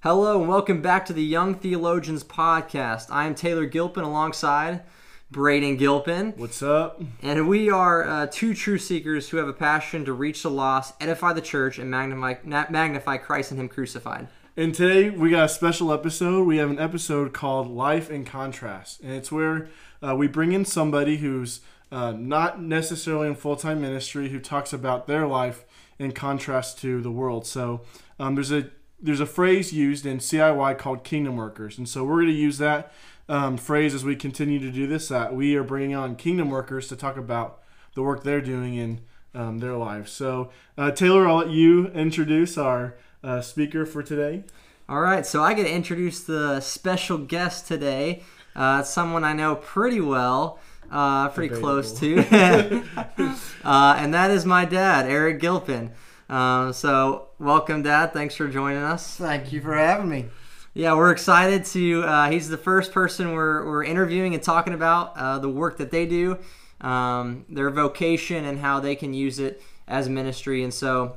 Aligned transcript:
Hello 0.00 0.38
and 0.38 0.48
welcome 0.48 0.80
back 0.80 1.06
to 1.06 1.12
the 1.12 1.24
Young 1.24 1.56
Theologians 1.56 2.22
Podcast. 2.22 3.06
I 3.10 3.26
am 3.26 3.34
Taylor 3.34 3.66
Gilpin 3.66 4.04
alongside 4.04 4.82
Braden 5.28 5.76
Gilpin. 5.76 6.34
What's 6.36 6.62
up? 6.62 7.02
And 7.20 7.48
we 7.48 7.68
are 7.68 8.08
uh, 8.08 8.28
two 8.30 8.54
true 8.54 8.78
seekers 8.78 9.28
who 9.28 9.38
have 9.38 9.48
a 9.48 9.52
passion 9.52 10.04
to 10.04 10.12
reach 10.12 10.44
the 10.44 10.50
lost, 10.50 10.94
edify 11.00 11.32
the 11.32 11.40
church, 11.40 11.80
and 11.80 11.90
magnify, 11.90 12.36
magnify 12.44 13.16
Christ 13.16 13.50
and 13.50 13.58
Him 13.58 13.68
crucified. 13.68 14.28
And 14.56 14.72
today 14.72 15.10
we 15.10 15.30
got 15.30 15.46
a 15.46 15.48
special 15.48 15.92
episode. 15.92 16.46
We 16.46 16.58
have 16.58 16.70
an 16.70 16.78
episode 16.78 17.32
called 17.32 17.68
Life 17.68 18.08
in 18.08 18.24
Contrast. 18.24 19.00
And 19.00 19.14
it's 19.14 19.32
where 19.32 19.68
uh, 20.00 20.14
we 20.14 20.28
bring 20.28 20.52
in 20.52 20.64
somebody 20.64 21.16
who's 21.16 21.60
uh, 21.90 22.12
not 22.12 22.62
necessarily 22.62 23.26
in 23.26 23.34
full 23.34 23.56
time 23.56 23.80
ministry 23.80 24.28
who 24.28 24.38
talks 24.38 24.72
about 24.72 25.08
their 25.08 25.26
life 25.26 25.64
in 25.98 26.12
contrast 26.12 26.78
to 26.78 27.00
the 27.00 27.10
world. 27.10 27.44
So 27.46 27.80
um, 28.20 28.36
there's 28.36 28.52
a 28.52 28.70
there's 29.00 29.20
a 29.20 29.26
phrase 29.26 29.72
used 29.72 30.04
in 30.06 30.18
CIY 30.18 30.78
called 30.78 31.04
kingdom 31.04 31.36
workers, 31.36 31.78
and 31.78 31.88
so 31.88 32.04
we're 32.04 32.22
going 32.22 32.28
to 32.28 32.32
use 32.32 32.58
that 32.58 32.92
um, 33.28 33.56
phrase 33.56 33.94
as 33.94 34.04
we 34.04 34.16
continue 34.16 34.58
to 34.58 34.70
do 34.70 34.86
this. 34.86 35.08
That 35.08 35.34
we 35.34 35.54
are 35.56 35.62
bringing 35.64 35.94
on 35.94 36.16
kingdom 36.16 36.50
workers 36.50 36.88
to 36.88 36.96
talk 36.96 37.16
about 37.16 37.60
the 37.94 38.02
work 38.02 38.22
they're 38.22 38.40
doing 38.40 38.74
in 38.74 39.00
um, 39.34 39.58
their 39.58 39.74
lives. 39.74 40.10
So 40.10 40.50
uh, 40.76 40.90
Taylor, 40.90 41.28
I'll 41.28 41.36
let 41.36 41.50
you 41.50 41.88
introduce 41.88 42.58
our 42.58 42.96
uh, 43.22 43.40
speaker 43.40 43.86
for 43.86 44.02
today. 44.02 44.44
All 44.88 45.00
right, 45.00 45.26
so 45.26 45.42
I 45.42 45.52
get 45.52 45.64
to 45.64 45.72
introduce 45.72 46.24
the 46.24 46.60
special 46.60 47.18
guest 47.18 47.68
today. 47.68 48.22
Uh, 48.56 48.82
someone 48.82 49.22
I 49.22 49.34
know 49.34 49.56
pretty 49.56 50.00
well. 50.00 50.58
Uh, 50.90 51.28
pretty 51.28 51.54
Debatable. 51.54 51.68
close 51.68 52.00
to, 52.00 52.18
uh, 53.62 53.94
and 53.98 54.14
that 54.14 54.30
is 54.30 54.46
my 54.46 54.64
dad, 54.64 55.04
Eric 55.04 55.38
Gilpin. 55.38 55.90
Um, 56.28 56.72
so, 56.72 57.28
welcome, 57.38 57.82
Dad. 57.82 58.12
Thanks 58.12 58.34
for 58.34 58.48
joining 58.48 58.82
us. 58.82 59.16
Thank 59.16 59.52
you 59.52 59.60
for 59.62 59.74
having 59.74 60.08
me. 60.10 60.26
Yeah, 60.74 60.94
we're 60.94 61.10
excited 61.10 61.64
to. 61.66 62.02
Uh, 62.02 62.30
he's 62.30 62.48
the 62.48 62.58
first 62.58 62.92
person 62.92 63.32
we're, 63.32 63.64
we're 63.64 63.84
interviewing 63.84 64.34
and 64.34 64.42
talking 64.42 64.74
about 64.74 65.16
uh, 65.16 65.38
the 65.38 65.48
work 65.48 65.78
that 65.78 65.90
they 65.90 66.04
do, 66.04 66.38
um, 66.82 67.46
their 67.48 67.70
vocation, 67.70 68.44
and 68.44 68.58
how 68.58 68.78
they 68.78 68.94
can 68.94 69.14
use 69.14 69.38
it 69.38 69.62
as 69.86 70.08
ministry. 70.08 70.62
And 70.62 70.72
so, 70.72 71.16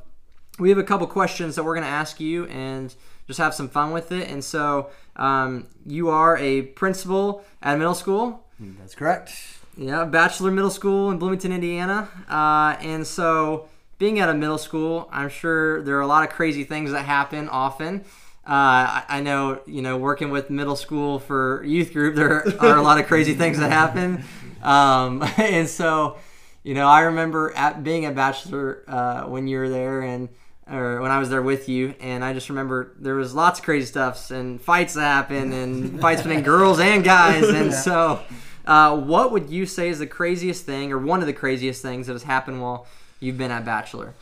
we 0.59 0.69
have 0.69 0.77
a 0.77 0.83
couple 0.83 1.07
questions 1.07 1.55
that 1.55 1.63
we're 1.63 1.75
going 1.75 1.85
to 1.85 1.89
ask 1.89 2.19
you 2.19 2.45
and 2.45 2.93
just 3.27 3.39
have 3.39 3.53
some 3.53 3.67
fun 3.67 3.91
with 3.91 4.11
it. 4.13 4.29
And 4.29 4.43
so, 4.43 4.89
um, 5.17 5.67
you 5.85 6.09
are 6.09 6.37
a 6.37 6.61
principal 6.61 7.43
at 7.61 7.77
middle 7.77 7.95
school. 7.95 8.45
That's 8.59 8.95
correct. 8.95 9.33
Yeah, 9.75 10.05
Batchelor 10.05 10.51
middle 10.51 10.69
school 10.69 11.11
in 11.11 11.17
Bloomington, 11.17 11.51
Indiana. 11.51 12.07
Uh, 12.29 12.77
and 12.81 13.05
so, 13.05 13.67
being 14.01 14.19
at 14.19 14.29
a 14.29 14.33
middle 14.33 14.57
school, 14.57 15.07
I'm 15.11 15.29
sure 15.29 15.83
there 15.83 15.95
are 15.95 16.01
a 16.01 16.07
lot 16.07 16.27
of 16.27 16.31
crazy 16.31 16.63
things 16.63 16.91
that 16.91 17.05
happen 17.05 17.47
often. 17.47 18.03
Uh, 18.43 18.49
I, 18.97 19.03
I, 19.07 19.21
know, 19.21 19.61
you 19.67 19.83
know, 19.83 19.95
working 19.95 20.31
with 20.31 20.49
middle 20.49 20.75
school 20.75 21.19
for 21.19 21.63
youth 21.63 21.93
group, 21.93 22.15
there 22.15 22.43
are 22.61 22.77
a 22.77 22.81
lot 22.81 22.99
of 22.99 23.05
crazy 23.05 23.35
things 23.35 23.59
that 23.59 23.71
happen. 23.71 24.23
Um, 24.63 25.23
and 25.37 25.69
so, 25.69 26.17
you 26.63 26.73
know, 26.73 26.87
I 26.87 27.01
remember 27.01 27.53
at 27.55 27.83
being 27.83 28.07
a 28.07 28.11
Batchelor 28.11 28.83
uh, 28.87 29.21
when 29.25 29.47
you 29.47 29.59
were 29.59 29.69
there 29.69 30.01
and 30.01 30.29
or 30.67 30.99
when 31.01 31.11
I 31.11 31.19
was 31.19 31.29
there 31.29 31.43
with 31.43 31.69
you, 31.69 31.93
and 31.99 32.23
I 32.23 32.33
just 32.33 32.49
remember 32.49 32.95
there 32.97 33.15
was 33.15 33.35
lots 33.35 33.59
of 33.59 33.65
crazy 33.65 33.85
stuffs 33.85 34.31
and 34.31 34.59
fights 34.59 34.95
that 34.95 35.01
happened 35.01 35.53
and 35.53 36.01
fights 36.01 36.23
between 36.23 36.41
girls 36.41 36.79
and 36.79 37.03
guys. 37.03 37.47
And 37.49 37.71
so, 37.71 38.21
uh, 38.65 38.97
what 38.97 39.31
would 39.31 39.51
you 39.51 39.67
say 39.67 39.89
is 39.89 39.99
the 39.99 40.07
craziest 40.07 40.65
thing 40.65 40.91
or 40.91 40.97
one 40.97 41.19
of 41.19 41.27
the 41.27 41.33
craziest 41.33 41.83
things 41.83 42.07
that 42.07 42.13
has 42.13 42.23
happened 42.23 42.61
while 42.63 42.87
you've 43.21 43.37
been 43.37 43.51
at 43.51 43.63
Batchelor? 43.63 44.13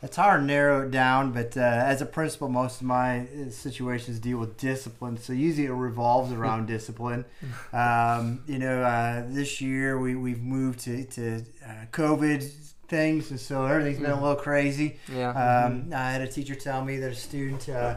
It's 0.00 0.16
hard 0.16 0.42
to 0.42 0.46
narrow 0.46 0.86
it 0.86 0.92
down, 0.92 1.32
but 1.32 1.56
uh, 1.56 1.60
as 1.60 2.00
a 2.00 2.06
principal, 2.06 2.48
most 2.48 2.80
of 2.80 2.86
my 2.86 3.20
uh, 3.20 3.50
situations 3.50 4.20
deal 4.20 4.38
with 4.38 4.56
discipline. 4.56 5.18
So 5.18 5.32
usually 5.32 5.66
it 5.66 5.72
revolves 5.72 6.32
around 6.32 6.66
discipline. 6.68 7.24
Um, 7.72 8.42
you 8.46 8.60
know, 8.60 8.82
uh, 8.82 9.24
this 9.26 9.60
year 9.60 9.98
we, 9.98 10.14
we've 10.14 10.42
moved 10.42 10.80
to, 10.80 11.04
to 11.04 11.44
uh, 11.66 11.86
COVID 11.90 12.42
things, 12.86 13.32
and 13.32 13.40
so 13.40 13.64
everything's 13.64 13.98
been 13.98 14.12
a 14.12 14.16
mm. 14.16 14.22
little 14.22 14.36
crazy. 14.36 15.00
Yeah. 15.12 15.30
Um, 15.30 15.82
mm-hmm. 15.82 15.94
I 15.94 16.12
had 16.12 16.20
a 16.20 16.28
teacher 16.28 16.54
tell 16.54 16.84
me 16.84 16.98
that 16.98 17.10
a 17.10 17.16
student 17.16 17.68
uh, 17.68 17.96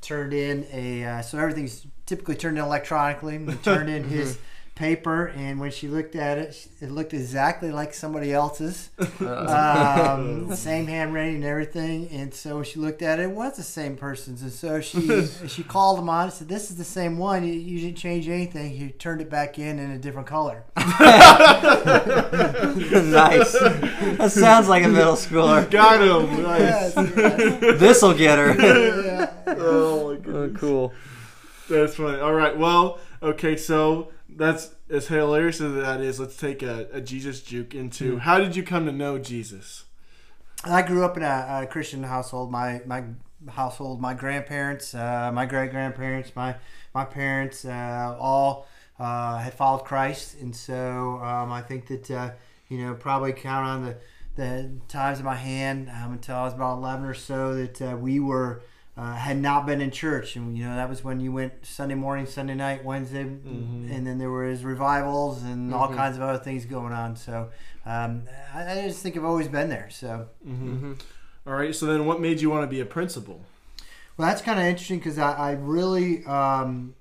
turned 0.00 0.32
in 0.32 0.66
a, 0.72 1.04
uh, 1.04 1.22
so 1.22 1.38
everything's 1.38 1.86
typically 2.06 2.36
turned 2.36 2.56
in 2.56 2.64
electronically, 2.64 3.44
turned 3.62 3.90
in 3.90 4.04
his 4.08 4.36
mm-hmm 4.36 4.46
paper, 4.74 5.26
and 5.26 5.60
when 5.60 5.70
she 5.70 5.86
looked 5.86 6.16
at 6.16 6.38
it, 6.38 6.66
it 6.80 6.90
looked 6.90 7.12
exactly 7.12 7.70
like 7.70 7.92
somebody 7.92 8.32
else's. 8.32 8.88
um, 9.20 10.54
same 10.56 10.86
handwriting 10.86 11.36
and 11.36 11.44
everything. 11.44 12.08
And 12.08 12.32
so 12.32 12.56
when 12.56 12.64
she 12.64 12.78
looked 12.80 13.02
at 13.02 13.18
it, 13.18 13.24
it 13.24 13.30
was 13.32 13.56
the 13.56 13.62
same 13.62 13.96
person's. 13.96 14.42
And 14.42 14.50
so 14.52 14.80
she 14.80 15.26
she 15.48 15.62
called 15.62 15.98
him 15.98 16.08
on 16.08 16.24
and 16.24 16.32
said, 16.32 16.48
"This 16.48 16.70
is 16.70 16.76
the 16.76 16.84
same 16.84 17.18
one. 17.18 17.44
You, 17.46 17.52
you 17.52 17.80
didn't 17.80 17.98
change 17.98 18.28
anything. 18.28 18.74
You 18.74 18.90
turned 18.90 19.20
it 19.20 19.28
back 19.30 19.58
in 19.58 19.78
in 19.78 19.90
a 19.90 19.98
different 19.98 20.26
color." 20.26 20.64
nice. 20.76 21.12
That 23.52 24.32
sounds 24.32 24.68
like 24.68 24.84
a 24.84 24.88
middle 24.88 25.14
schooler. 25.14 25.70
Got 25.70 26.00
him. 26.00 26.42
Nice. 26.42 26.94
Yes, 26.96 27.78
This'll 27.78 28.14
get 28.14 28.38
her. 28.38 28.54
yeah. 29.04 29.30
Oh 29.46 30.10
my 30.12 30.16
goodness. 30.16 30.56
Oh, 30.56 30.58
cool. 30.58 30.92
That's 31.68 31.94
funny. 31.96 32.20
All 32.20 32.32
right. 32.32 32.56
Well. 32.56 32.98
Okay. 33.22 33.56
So 33.56 34.11
that's 34.36 34.74
as 34.90 35.08
hilarious 35.08 35.60
as 35.60 35.74
that 35.74 36.00
is. 36.00 36.20
Let's 36.20 36.36
take 36.36 36.62
a, 36.62 36.88
a 36.92 37.00
Jesus 37.00 37.42
juke 37.42 37.74
into 37.74 38.16
mm. 38.16 38.20
how 38.20 38.38
did 38.38 38.56
you 38.56 38.62
come 38.62 38.86
to 38.86 38.92
know 38.92 39.18
Jesus? 39.18 39.84
I 40.64 40.82
grew 40.82 41.04
up 41.04 41.16
in 41.16 41.22
a, 41.22 41.62
a 41.62 41.66
Christian 41.66 42.02
household. 42.02 42.50
My 42.50 42.82
my 42.86 43.04
household, 43.48 44.00
my 44.00 44.14
grandparents, 44.14 44.94
uh, 44.94 45.30
my 45.32 45.46
great 45.46 45.70
grandparents, 45.70 46.34
my 46.36 46.56
my 46.94 47.04
parents, 47.04 47.64
uh, 47.64 48.16
all 48.18 48.66
uh, 48.98 49.38
had 49.38 49.54
followed 49.54 49.84
Christ, 49.84 50.40
and 50.40 50.54
so 50.54 51.20
um, 51.22 51.50
I 51.50 51.62
think 51.62 51.86
that 51.88 52.10
uh, 52.10 52.30
you 52.68 52.78
know 52.78 52.94
probably 52.94 53.32
count 53.32 53.66
on 53.66 53.84
the 53.84 53.96
the 54.34 54.70
times 54.88 55.18
of 55.18 55.24
my 55.24 55.36
hand 55.36 55.90
um, 55.90 56.12
until 56.12 56.36
I 56.36 56.44
was 56.44 56.54
about 56.54 56.78
eleven 56.78 57.04
or 57.04 57.14
so 57.14 57.54
that 57.54 57.82
uh, 57.82 57.96
we 57.96 58.20
were 58.20 58.62
uh, 58.96 59.14
had 59.14 59.38
not 59.38 59.64
been 59.64 59.80
in 59.80 59.90
church, 59.90 60.36
and 60.36 60.56
you 60.56 60.64
know 60.64 60.76
that 60.76 60.88
was 60.88 61.02
when 61.02 61.18
you 61.18 61.32
went 61.32 61.64
Sunday 61.64 61.94
morning, 61.94 62.26
Sunday 62.26 62.54
night, 62.54 62.84
Wednesday, 62.84 63.24
mm-hmm. 63.24 63.90
and 63.90 64.06
then 64.06 64.18
there 64.18 64.30
was 64.30 64.64
revivals 64.64 65.42
and 65.42 65.70
mm-hmm. 65.70 65.74
all 65.74 65.88
kinds 65.88 66.16
of 66.16 66.22
other 66.22 66.42
things 66.42 66.66
going 66.66 66.92
on. 66.92 67.16
So 67.16 67.50
um, 67.86 68.24
I, 68.54 68.80
I, 68.80 68.82
just 68.86 69.02
think 69.02 69.16
I've 69.16 69.24
always 69.24 69.48
been 69.48 69.68
there. 69.68 69.88
So. 69.90 70.28
Mm-hmm. 70.46 70.72
mm-hmm. 70.74 70.92
All 71.44 71.54
right. 71.54 71.74
So 71.74 71.86
then, 71.86 72.06
what 72.06 72.20
made 72.20 72.40
you 72.40 72.50
want 72.50 72.62
to 72.62 72.68
be 72.68 72.80
a 72.80 72.84
principal? 72.84 73.42
Well, 74.16 74.28
that's 74.28 74.42
kind 74.42 74.60
of 74.60 74.66
interesting 74.66 74.98
because 74.98 75.18
I, 75.18 75.32
I, 75.32 75.52
really 75.52 76.24
um, 76.26 76.94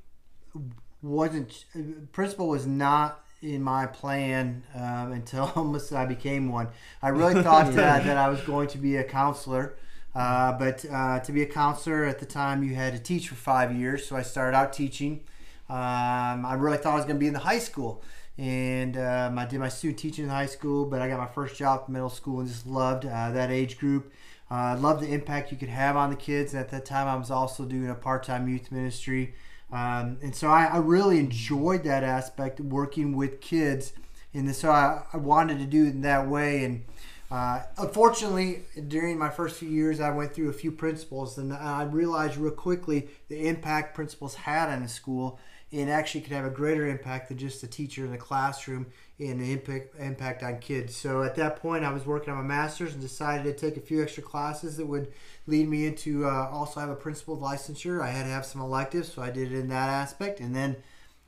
wasn't. 1.02 1.66
Principal 2.12 2.48
was 2.48 2.66
not 2.66 3.24
in 3.42 3.62
my 3.62 3.86
plan 3.86 4.64
um, 4.74 5.12
until 5.12 5.52
almost 5.56 5.94
I 5.94 6.06
became 6.06 6.52
one. 6.52 6.70
I 7.02 7.10
really 7.10 7.42
thought 7.44 7.72
that, 7.74 8.06
that 8.06 8.18
I 8.18 8.30
was 8.30 8.42
going 8.42 8.70
to 8.70 8.78
be 8.78 8.96
a 8.98 9.04
counselor. 9.04 9.76
Uh, 10.14 10.52
but 10.54 10.86
uh, 10.92 11.20
to 11.20 11.32
be 11.32 11.42
a 11.42 11.46
counselor 11.46 12.04
at 12.06 12.20
the 12.20 12.26
time, 12.26 12.64
you 12.64 12.76
had 12.76 12.94
to 12.94 13.00
teach 13.00 13.30
for 13.30 13.36
five 13.36 13.74
years. 13.74 14.06
So 14.06 14.16
I 14.16 14.22
started 14.22 14.58
out 14.58 14.74
teaching. 14.74 15.22
Um, 15.70 16.46
I 16.46 16.56
really 16.58 16.78
thought 16.78 16.94
I 16.94 16.96
was 16.98 17.06
going 17.06 17.16
to 17.16 17.20
be 17.20 17.28
in 17.28 17.34
the 17.34 17.40
high 17.40 17.60
school. 17.60 18.04
And 18.38 18.98
um, 18.98 19.38
I 19.38 19.46
did 19.46 19.60
my 19.60 19.70
student 19.70 20.00
teaching 20.00 20.26
in 20.26 20.30
high 20.30 20.46
school, 20.46 20.86
but 20.86 21.02
I 21.02 21.08
got 21.08 21.20
my 21.20 21.28
first 21.28 21.56
job 21.56 21.86
in 21.88 21.94
middle 21.94 22.10
school 22.10 22.40
and 22.40 22.50
just 22.50 22.66
loved 22.66 23.06
uh, 23.06 23.32
that 23.32 23.52
age 23.52 23.78
group. 23.78 24.12
I 24.50 24.74
uh, 24.74 24.78
loved 24.78 25.02
the 25.02 25.14
impact 25.14 25.52
you 25.52 25.58
could 25.58 25.70
have 25.70 25.96
on 25.96 26.10
the 26.10 26.16
kids. 26.16 26.54
And 26.54 26.60
at 26.62 26.70
that 26.70 26.86
time, 26.86 27.08
I 27.08 27.16
was 27.16 27.32
also 27.32 27.64
doing 27.64 27.90
a 27.90 27.96
part 27.96 28.24
time 28.24 28.50
youth 28.50 28.72
ministry. 28.72 29.36
Um, 29.72 30.18
and 30.22 30.36
so 30.36 30.50
I, 30.50 30.66
I, 30.66 30.78
really 30.80 31.18
enjoyed 31.18 31.86
that 31.86 32.04
aspect 32.04 32.60
working 32.60 33.16
with 33.16 33.40
kids. 33.40 33.94
And 34.34 34.54
so 34.54 34.70
I, 34.70 35.04
I 35.14 35.18
wanted 35.18 35.60
to 35.60 35.66
do 35.66 35.86
it 35.86 35.92
in 35.92 36.02
that 36.02 36.28
way. 36.28 36.66
And 36.66 36.84
uh, 37.32 37.64
unfortunately, 37.78 38.64
during 38.90 39.18
my 39.18 39.30
first 39.30 39.58
few 39.58 39.70
years, 39.70 40.02
I 40.02 40.12
went 40.12 40.34
through 40.34 40.50
a 40.50 40.54
few 40.54 40.72
principals, 40.72 41.38
and 41.38 41.54
I 41.54 41.84
realized 41.84 42.36
real 42.36 42.52
quickly 42.52 43.08
the 43.30 43.48
impact 43.48 43.96
principals 43.96 44.36
had 44.36 44.70
on 44.70 44.84
a 44.84 44.90
school, 44.90 45.40
and 45.72 45.90
actually 45.90 46.20
could 46.20 46.34
have 46.34 46.44
a 46.44 46.50
greater 46.50 46.86
impact 46.86 47.30
than 47.30 47.38
just 47.38 47.64
a 47.64 47.68
teacher 47.68 48.04
in 48.04 48.12
the 48.12 48.18
classroom 48.18 48.88
and 49.18 49.40
the 49.40 49.54
impact, 49.54 49.96
impact 49.98 50.44
on 50.44 50.60
kids. 50.60 50.94
So 50.94 51.24
at 51.24 51.36
that 51.36 51.56
point, 51.56 51.86
I 51.86 51.94
was 51.94 52.06
working 52.06 52.34
on 52.34 52.40
my 52.40 52.44
master's 52.44 52.92
and 52.92 53.02
decided 53.02 53.46
to 53.46 53.54
take 53.54 53.78
a 53.78 53.86
few 53.86 54.04
extra 54.04 54.24
classes 54.24 54.76
that 54.76 54.86
would 54.86 55.14
lead 55.48 55.70
me 55.70 55.86
into 55.86 56.28
uh, 56.28 56.50
also 56.52 56.82
have 56.82 56.90
a 56.90 56.96
principal 56.96 57.38
licensure. 57.38 58.02
I 58.02 58.10
had 58.10 58.24
to 58.24 58.30
have 58.30 58.46
some 58.46 58.60
electives, 58.60 59.14
so 59.14 59.22
I 59.22 59.30
did 59.30 59.54
it 59.54 59.58
in 59.58 59.70
that 59.70 59.88
aspect, 59.88 60.42
and 60.42 60.54
then 60.54 60.76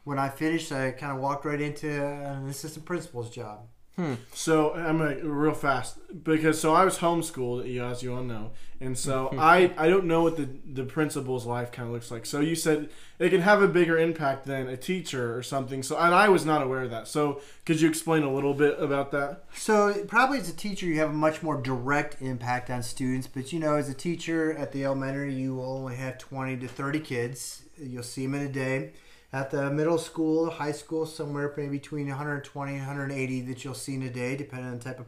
when 0.03 0.19
I 0.19 0.27
finished, 0.27 0.69
I 0.73 0.91
kind 0.91 1.13
of 1.13 1.19
walked 1.19 1.45
right 1.45 1.61
into 1.61 1.89
an 1.89 2.49
assistant 2.49 2.85
principal's 2.85 3.29
job. 3.29 3.67
Hmm. 3.95 4.15
So 4.33 4.73
I'm 4.73 4.97
gonna 4.97 5.17
real 5.23 5.53
fast 5.53 5.99
because 6.23 6.59
so 6.59 6.73
I 6.73 6.83
was 6.83 6.97
homeschooled, 6.97 7.71
you 7.71 7.79
know, 7.79 7.89
as 7.89 8.01
you 8.01 8.15
all 8.15 8.23
know, 8.23 8.49
and 8.81 8.97
so 8.97 9.29
I 9.37 9.71
I 9.77 9.87
don't 9.87 10.05
know 10.05 10.23
what 10.23 10.35
the 10.35 10.49
the 10.65 10.83
principal's 10.83 11.45
life 11.45 11.71
kind 11.71 11.87
of 11.87 11.93
looks 11.93 12.09
like. 12.09 12.25
So 12.25 12.39
you 12.39 12.55
said 12.55 12.89
it 13.19 13.29
can 13.29 13.41
have 13.41 13.61
a 13.61 13.67
bigger 13.67 13.95
impact 13.95 14.45
than 14.45 14.67
a 14.67 14.75
teacher 14.75 15.37
or 15.37 15.43
something. 15.43 15.83
So 15.83 15.95
and 15.95 16.15
I 16.15 16.27
was 16.27 16.43
not 16.43 16.63
aware 16.63 16.81
of 16.81 16.89
that. 16.89 17.07
So 17.07 17.41
could 17.65 17.81
you 17.81 17.87
explain 17.87 18.23
a 18.23 18.33
little 18.33 18.55
bit 18.55 18.79
about 18.79 19.11
that? 19.11 19.43
So 19.53 19.93
probably 20.07 20.39
as 20.39 20.49
a 20.49 20.55
teacher, 20.55 20.87
you 20.87 20.97
have 20.97 21.11
a 21.11 21.13
much 21.13 21.43
more 21.43 21.61
direct 21.61 22.19
impact 22.19 22.71
on 22.71 22.81
students. 22.81 23.27
But 23.27 23.53
you 23.53 23.59
know, 23.59 23.75
as 23.75 23.89
a 23.89 23.93
teacher 23.93 24.53
at 24.53 24.71
the 24.71 24.85
elementary, 24.85 25.35
you 25.35 25.53
will 25.53 25.71
only 25.71 25.97
have 25.97 26.17
twenty 26.17 26.57
to 26.57 26.67
thirty 26.67 26.99
kids. 26.99 27.61
You'll 27.77 28.01
see 28.01 28.25
them 28.25 28.33
in 28.33 28.41
a 28.41 28.49
day. 28.49 28.93
At 29.33 29.49
the 29.49 29.71
middle 29.71 29.97
school, 29.97 30.51
high 30.51 30.71
school, 30.71 31.07
somewhere 31.07 31.51
maybe 31.57 31.79
between 31.79 32.07
120 32.07 32.71
and 32.71 32.79
180 32.79 33.41
that 33.41 33.63
you'll 33.63 33.73
see 33.73 33.95
in 33.95 34.03
a 34.03 34.09
day, 34.09 34.37
depending 34.37 34.69
on 34.69 34.77
the 34.77 34.83
type 34.83 34.99
of 34.99 35.07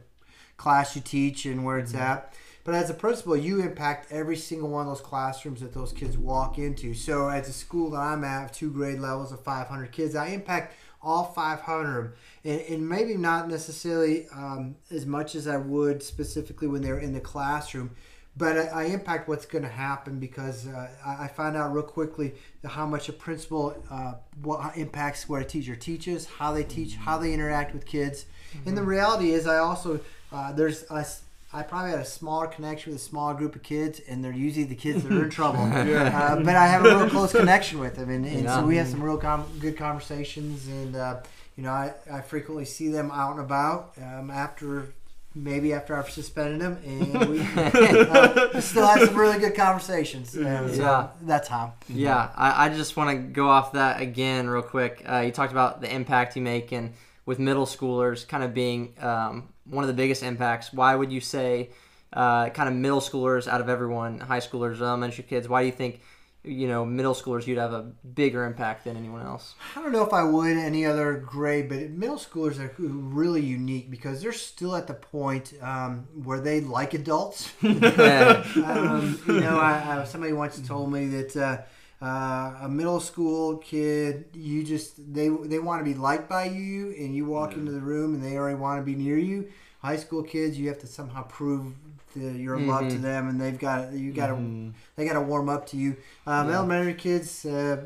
class 0.56 0.96
you 0.96 1.02
teach 1.02 1.46
and 1.46 1.64
where 1.64 1.78
it's 1.78 1.94
at. 1.94 2.34
But 2.64 2.74
as 2.74 2.90
a 2.90 2.94
principal, 2.94 3.36
you 3.36 3.60
impact 3.60 4.10
every 4.10 4.36
single 4.36 4.68
one 4.68 4.88
of 4.88 4.88
those 4.88 5.00
classrooms 5.00 5.60
that 5.60 5.72
those 5.72 5.92
kids 5.92 6.18
walk 6.18 6.58
into. 6.58 6.92
So 6.94 7.28
as 7.28 7.48
a 7.48 7.52
school 7.52 7.90
that 7.90 8.00
I'm 8.00 8.24
at, 8.24 8.52
two 8.52 8.70
grade 8.70 8.98
levels 8.98 9.30
of 9.30 9.44
500 9.44 9.92
kids, 9.92 10.16
I 10.16 10.28
impact 10.28 10.74
all 11.00 11.26
500 11.26 12.16
and, 12.44 12.60
and 12.62 12.88
maybe 12.88 13.16
not 13.16 13.48
necessarily 13.48 14.26
um, 14.34 14.74
as 14.90 15.06
much 15.06 15.36
as 15.36 15.46
I 15.46 15.56
would 15.56 16.02
specifically 16.02 16.66
when 16.66 16.82
they're 16.82 16.98
in 16.98 17.12
the 17.12 17.20
classroom. 17.20 17.92
But 18.38 18.58
I, 18.58 18.66
I 18.66 18.84
impact 18.84 19.28
what's 19.28 19.46
going 19.46 19.64
to 19.64 19.70
happen 19.70 20.18
because 20.18 20.66
uh, 20.66 20.88
I, 21.04 21.24
I 21.24 21.28
find 21.28 21.56
out 21.56 21.72
real 21.72 21.82
quickly 21.84 22.34
how 22.64 22.84
much 22.86 23.08
a 23.08 23.12
principal 23.12 23.82
uh, 23.90 24.14
what 24.42 24.76
impacts 24.76 25.28
what 25.28 25.40
a 25.40 25.44
teacher 25.44 25.74
teaches, 25.74 26.26
how 26.26 26.52
they 26.52 26.62
teach, 26.64 26.96
how 26.96 27.16
they 27.18 27.32
interact 27.32 27.72
with 27.72 27.86
kids. 27.86 28.26
And 28.66 28.76
the 28.76 28.82
reality 28.82 29.30
is, 29.32 29.46
I 29.46 29.58
also 29.58 30.00
uh, 30.32 30.52
there's 30.52 30.84
a 30.90 31.06
I 31.52 31.62
probably 31.62 31.92
had 31.92 32.00
a 32.00 32.04
smaller 32.04 32.48
connection 32.48 32.92
with 32.92 33.00
a 33.00 33.04
smaller 33.04 33.32
group 33.32 33.54
of 33.54 33.62
kids, 33.62 34.00
and 34.08 34.22
they're 34.22 34.32
usually 34.32 34.64
the 34.64 34.74
kids 34.74 35.02
that 35.04 35.12
are 35.12 35.24
in 35.24 35.30
trouble. 35.40 35.60
uh, 35.62 36.36
but 36.42 36.56
I 36.56 36.66
have 36.66 36.84
a 36.84 36.88
real 36.98 37.08
close 37.08 37.32
connection 37.40 37.78
with 37.78 37.96
them, 37.96 38.10
and, 38.10 38.26
and 38.26 38.42
Yeah. 38.44 38.56
so 38.60 38.66
we 38.66 38.76
have 38.76 38.88
some 38.88 39.02
real 39.02 39.16
com- 39.16 39.46
good 39.60 39.76
conversations. 39.78 40.66
And 40.66 40.94
uh, 40.96 41.20
you 41.56 41.62
know, 41.62 41.70
I, 41.70 41.94
I 42.12 42.20
frequently 42.20 42.64
see 42.66 42.88
them 42.88 43.10
out 43.10 43.30
and 43.32 43.40
about 43.40 43.92
um, 44.02 44.30
after 44.30 44.92
maybe 45.36 45.72
after 45.74 45.94
I've 45.96 46.08
suspended 46.10 46.60
them, 46.60 46.78
and 46.84 47.28
we 47.30 47.40
uh, 47.40 48.60
still 48.60 48.86
have 48.86 49.06
some 49.06 49.14
really 49.16 49.38
good 49.38 49.54
conversations. 49.54 50.34
And 50.34 50.74
so 50.74 50.82
Yeah. 50.82 51.08
that's 51.22 51.48
how. 51.48 51.74
Yeah, 51.88 52.30
I, 52.34 52.66
I 52.66 52.68
just 52.70 52.96
want 52.96 53.10
to 53.10 53.16
go 53.22 53.48
off 53.48 53.72
that 53.72 54.00
again 54.00 54.48
real 54.48 54.62
quick. 54.62 55.04
Uh, 55.08 55.18
you 55.18 55.30
talked 55.32 55.52
about 55.52 55.80
the 55.80 55.94
impact 55.94 56.34
you 56.36 56.42
make, 56.42 56.72
and 56.72 56.94
with 57.26 57.38
middle 57.38 57.66
schoolers 57.66 58.26
kind 58.26 58.42
of 58.42 58.54
being 58.54 58.94
um, 59.00 59.48
one 59.64 59.84
of 59.84 59.88
the 59.88 59.94
biggest 59.94 60.22
impacts. 60.22 60.72
Why 60.72 60.94
would 60.94 61.12
you 61.12 61.20
say 61.20 61.70
uh, 62.12 62.48
kind 62.50 62.68
of 62.68 62.74
middle 62.74 63.00
schoolers 63.00 63.46
out 63.46 63.60
of 63.60 63.68
everyone, 63.68 64.20
high 64.20 64.40
schoolers, 64.40 64.80
elementary 64.80 65.24
kids? 65.24 65.48
Why 65.48 65.62
do 65.62 65.66
you 65.66 65.72
think 65.72 66.00
you 66.46 66.68
know 66.68 66.84
middle 66.84 67.14
schoolers 67.14 67.46
you'd 67.46 67.58
have 67.58 67.72
a 67.72 67.82
bigger 67.82 68.44
impact 68.44 68.84
than 68.84 68.96
anyone 68.96 69.22
else? 69.22 69.54
I 69.74 69.82
don't 69.82 69.92
know 69.92 70.04
if 70.04 70.12
I 70.12 70.22
would 70.22 70.56
any 70.56 70.86
other 70.86 71.14
grade, 71.16 71.68
but 71.68 71.90
middle 71.90 72.16
schoolers 72.16 72.58
are 72.58 72.72
really 72.78 73.42
unique 73.42 73.90
because 73.90 74.22
they're 74.22 74.32
still 74.32 74.76
at 74.76 74.86
the 74.86 74.94
point 74.94 75.52
um, 75.60 76.06
where 76.22 76.40
they 76.40 76.60
like 76.60 76.94
adults. 76.94 77.52
Yeah. 77.62 78.44
um, 78.56 79.20
you 79.26 79.40
know, 79.40 79.58
I, 79.58 80.00
I, 80.00 80.04
somebody 80.04 80.32
once 80.32 80.58
told 80.60 80.92
me 80.92 81.06
that 81.06 81.36
uh, 81.36 82.04
uh, 82.04 82.58
a 82.62 82.68
middle 82.68 83.00
school 83.00 83.56
kid, 83.58 84.26
you 84.34 84.62
just 84.62 85.12
they 85.12 85.28
they 85.28 85.58
want 85.58 85.80
to 85.80 85.84
be 85.84 85.94
liked 85.94 86.28
by 86.28 86.44
you, 86.44 86.94
and 86.98 87.14
you 87.14 87.24
walk 87.24 87.54
into 87.54 87.72
the 87.72 87.80
room 87.80 88.14
and 88.14 88.22
they 88.22 88.36
already 88.36 88.58
want 88.58 88.80
to 88.80 88.84
be 88.84 88.94
near 88.94 89.18
you. 89.18 89.50
High 89.80 89.96
school 89.96 90.22
kids, 90.22 90.58
you 90.58 90.68
have 90.68 90.78
to 90.80 90.86
somehow 90.86 91.22
prove 91.24 91.74
the, 92.16 92.38
your 92.38 92.58
love 92.58 92.88
to 92.88 92.98
them, 92.98 93.28
and 93.28 93.40
they've 93.40 93.58
got 93.58 93.92
you 93.92 94.12
got 94.12 94.28
to 94.28 94.72
they 94.96 95.04
got 95.04 95.14
to 95.14 95.20
warm 95.20 95.48
up 95.48 95.66
to 95.68 95.76
you. 95.76 95.96
Um, 96.26 96.50
Elementary 96.50 96.94
kids. 96.94 97.44
Uh, 97.44 97.84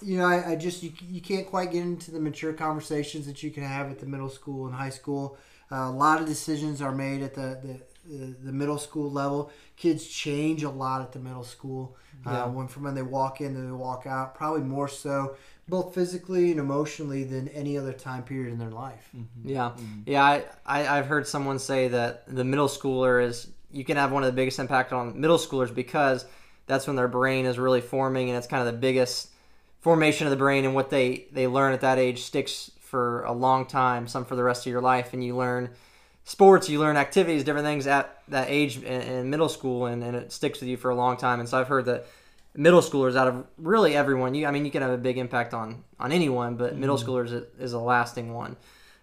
you 0.00 0.18
know, 0.18 0.26
I, 0.26 0.52
I 0.52 0.56
just 0.56 0.82
you, 0.82 0.92
you 1.08 1.20
can't 1.20 1.46
quite 1.46 1.72
get 1.72 1.82
into 1.82 2.10
the 2.10 2.20
mature 2.20 2.52
conversations 2.52 3.26
that 3.26 3.42
you 3.42 3.50
can 3.50 3.62
have 3.62 3.90
at 3.90 4.00
the 4.00 4.06
middle 4.06 4.28
school 4.28 4.66
and 4.66 4.74
high 4.74 4.90
school. 4.90 5.36
Uh, 5.70 5.88
a 5.88 5.90
lot 5.90 6.20
of 6.20 6.26
decisions 6.26 6.82
are 6.82 6.92
made 6.92 7.22
at 7.22 7.34
the, 7.34 7.58
the 7.62 7.80
the, 8.04 8.52
middle 8.52 8.78
school 8.78 9.10
level. 9.10 9.50
Kids 9.76 10.06
change 10.06 10.62
a 10.62 10.70
lot 10.70 11.02
at 11.02 11.12
the 11.12 11.18
middle 11.18 11.44
school. 11.44 11.96
Yeah. 12.26 12.44
Uh, 12.44 12.48
when 12.48 12.68
from 12.68 12.84
when 12.84 12.94
they 12.94 13.02
walk 13.02 13.40
in 13.40 13.56
and 13.56 13.68
they 13.68 13.72
walk 13.72 14.06
out, 14.06 14.34
probably 14.34 14.62
more 14.62 14.88
so, 14.88 15.36
both 15.72 15.94
physically 15.94 16.50
and 16.50 16.60
emotionally 16.60 17.24
than 17.24 17.48
any 17.48 17.78
other 17.78 17.94
time 17.94 18.22
period 18.22 18.52
in 18.52 18.58
their 18.58 18.70
life. 18.70 19.08
Mm-hmm. 19.16 19.48
Yeah, 19.48 19.70
mm-hmm. 19.70 20.00
yeah. 20.04 20.22
I, 20.22 20.44
I 20.66 20.98
I've 20.98 21.06
heard 21.06 21.26
someone 21.26 21.58
say 21.58 21.88
that 21.88 22.24
the 22.26 22.44
middle 22.44 22.68
schooler 22.68 23.24
is 23.24 23.48
you 23.70 23.82
can 23.82 23.96
have 23.96 24.12
one 24.12 24.22
of 24.22 24.26
the 24.26 24.36
biggest 24.36 24.58
impact 24.58 24.92
on 24.92 25.18
middle 25.18 25.38
schoolers 25.38 25.74
because 25.74 26.26
that's 26.66 26.86
when 26.86 26.94
their 26.94 27.08
brain 27.08 27.46
is 27.46 27.58
really 27.58 27.80
forming 27.80 28.28
and 28.28 28.36
it's 28.36 28.46
kind 28.46 28.60
of 28.60 28.66
the 28.66 28.78
biggest 28.78 29.30
formation 29.80 30.26
of 30.26 30.30
the 30.30 30.36
brain 30.36 30.66
and 30.66 30.74
what 30.74 30.90
they 30.90 31.24
they 31.32 31.46
learn 31.46 31.72
at 31.72 31.80
that 31.80 31.98
age 31.98 32.20
sticks 32.20 32.70
for 32.78 33.24
a 33.24 33.32
long 33.32 33.64
time, 33.64 34.06
some 34.06 34.26
for 34.26 34.36
the 34.36 34.44
rest 34.44 34.66
of 34.66 34.70
your 34.70 34.82
life, 34.82 35.14
and 35.14 35.24
you 35.24 35.34
learn 35.34 35.70
sports, 36.24 36.68
you 36.68 36.80
learn 36.80 36.98
activities, 36.98 37.44
different 37.44 37.64
things 37.64 37.86
at 37.86 38.22
that 38.28 38.50
age 38.50 38.76
in, 38.76 39.00
in 39.00 39.30
middle 39.30 39.48
school, 39.48 39.86
and, 39.86 40.04
and 40.04 40.16
it 40.16 40.32
sticks 40.32 40.60
with 40.60 40.68
you 40.68 40.76
for 40.76 40.90
a 40.90 40.94
long 40.94 41.16
time. 41.16 41.40
And 41.40 41.48
so 41.48 41.58
I've 41.58 41.68
heard 41.68 41.86
that 41.86 42.04
middle 42.54 42.80
schoolers 42.80 43.16
out 43.16 43.28
of 43.28 43.46
really 43.56 43.96
everyone, 43.96 44.34
you 44.34 44.46
I 44.46 44.50
mean 44.50 44.64
you 44.64 44.70
can 44.70 44.82
have 44.82 44.90
a 44.90 44.98
big 44.98 45.18
impact 45.18 45.54
on 45.54 45.84
on 45.98 46.12
anyone, 46.12 46.56
but 46.56 46.76
middle 46.76 46.98
schoolers 46.98 47.32
is, 47.32 47.44
is 47.58 47.72
a 47.72 47.78
lasting 47.78 48.34
one. 48.34 48.56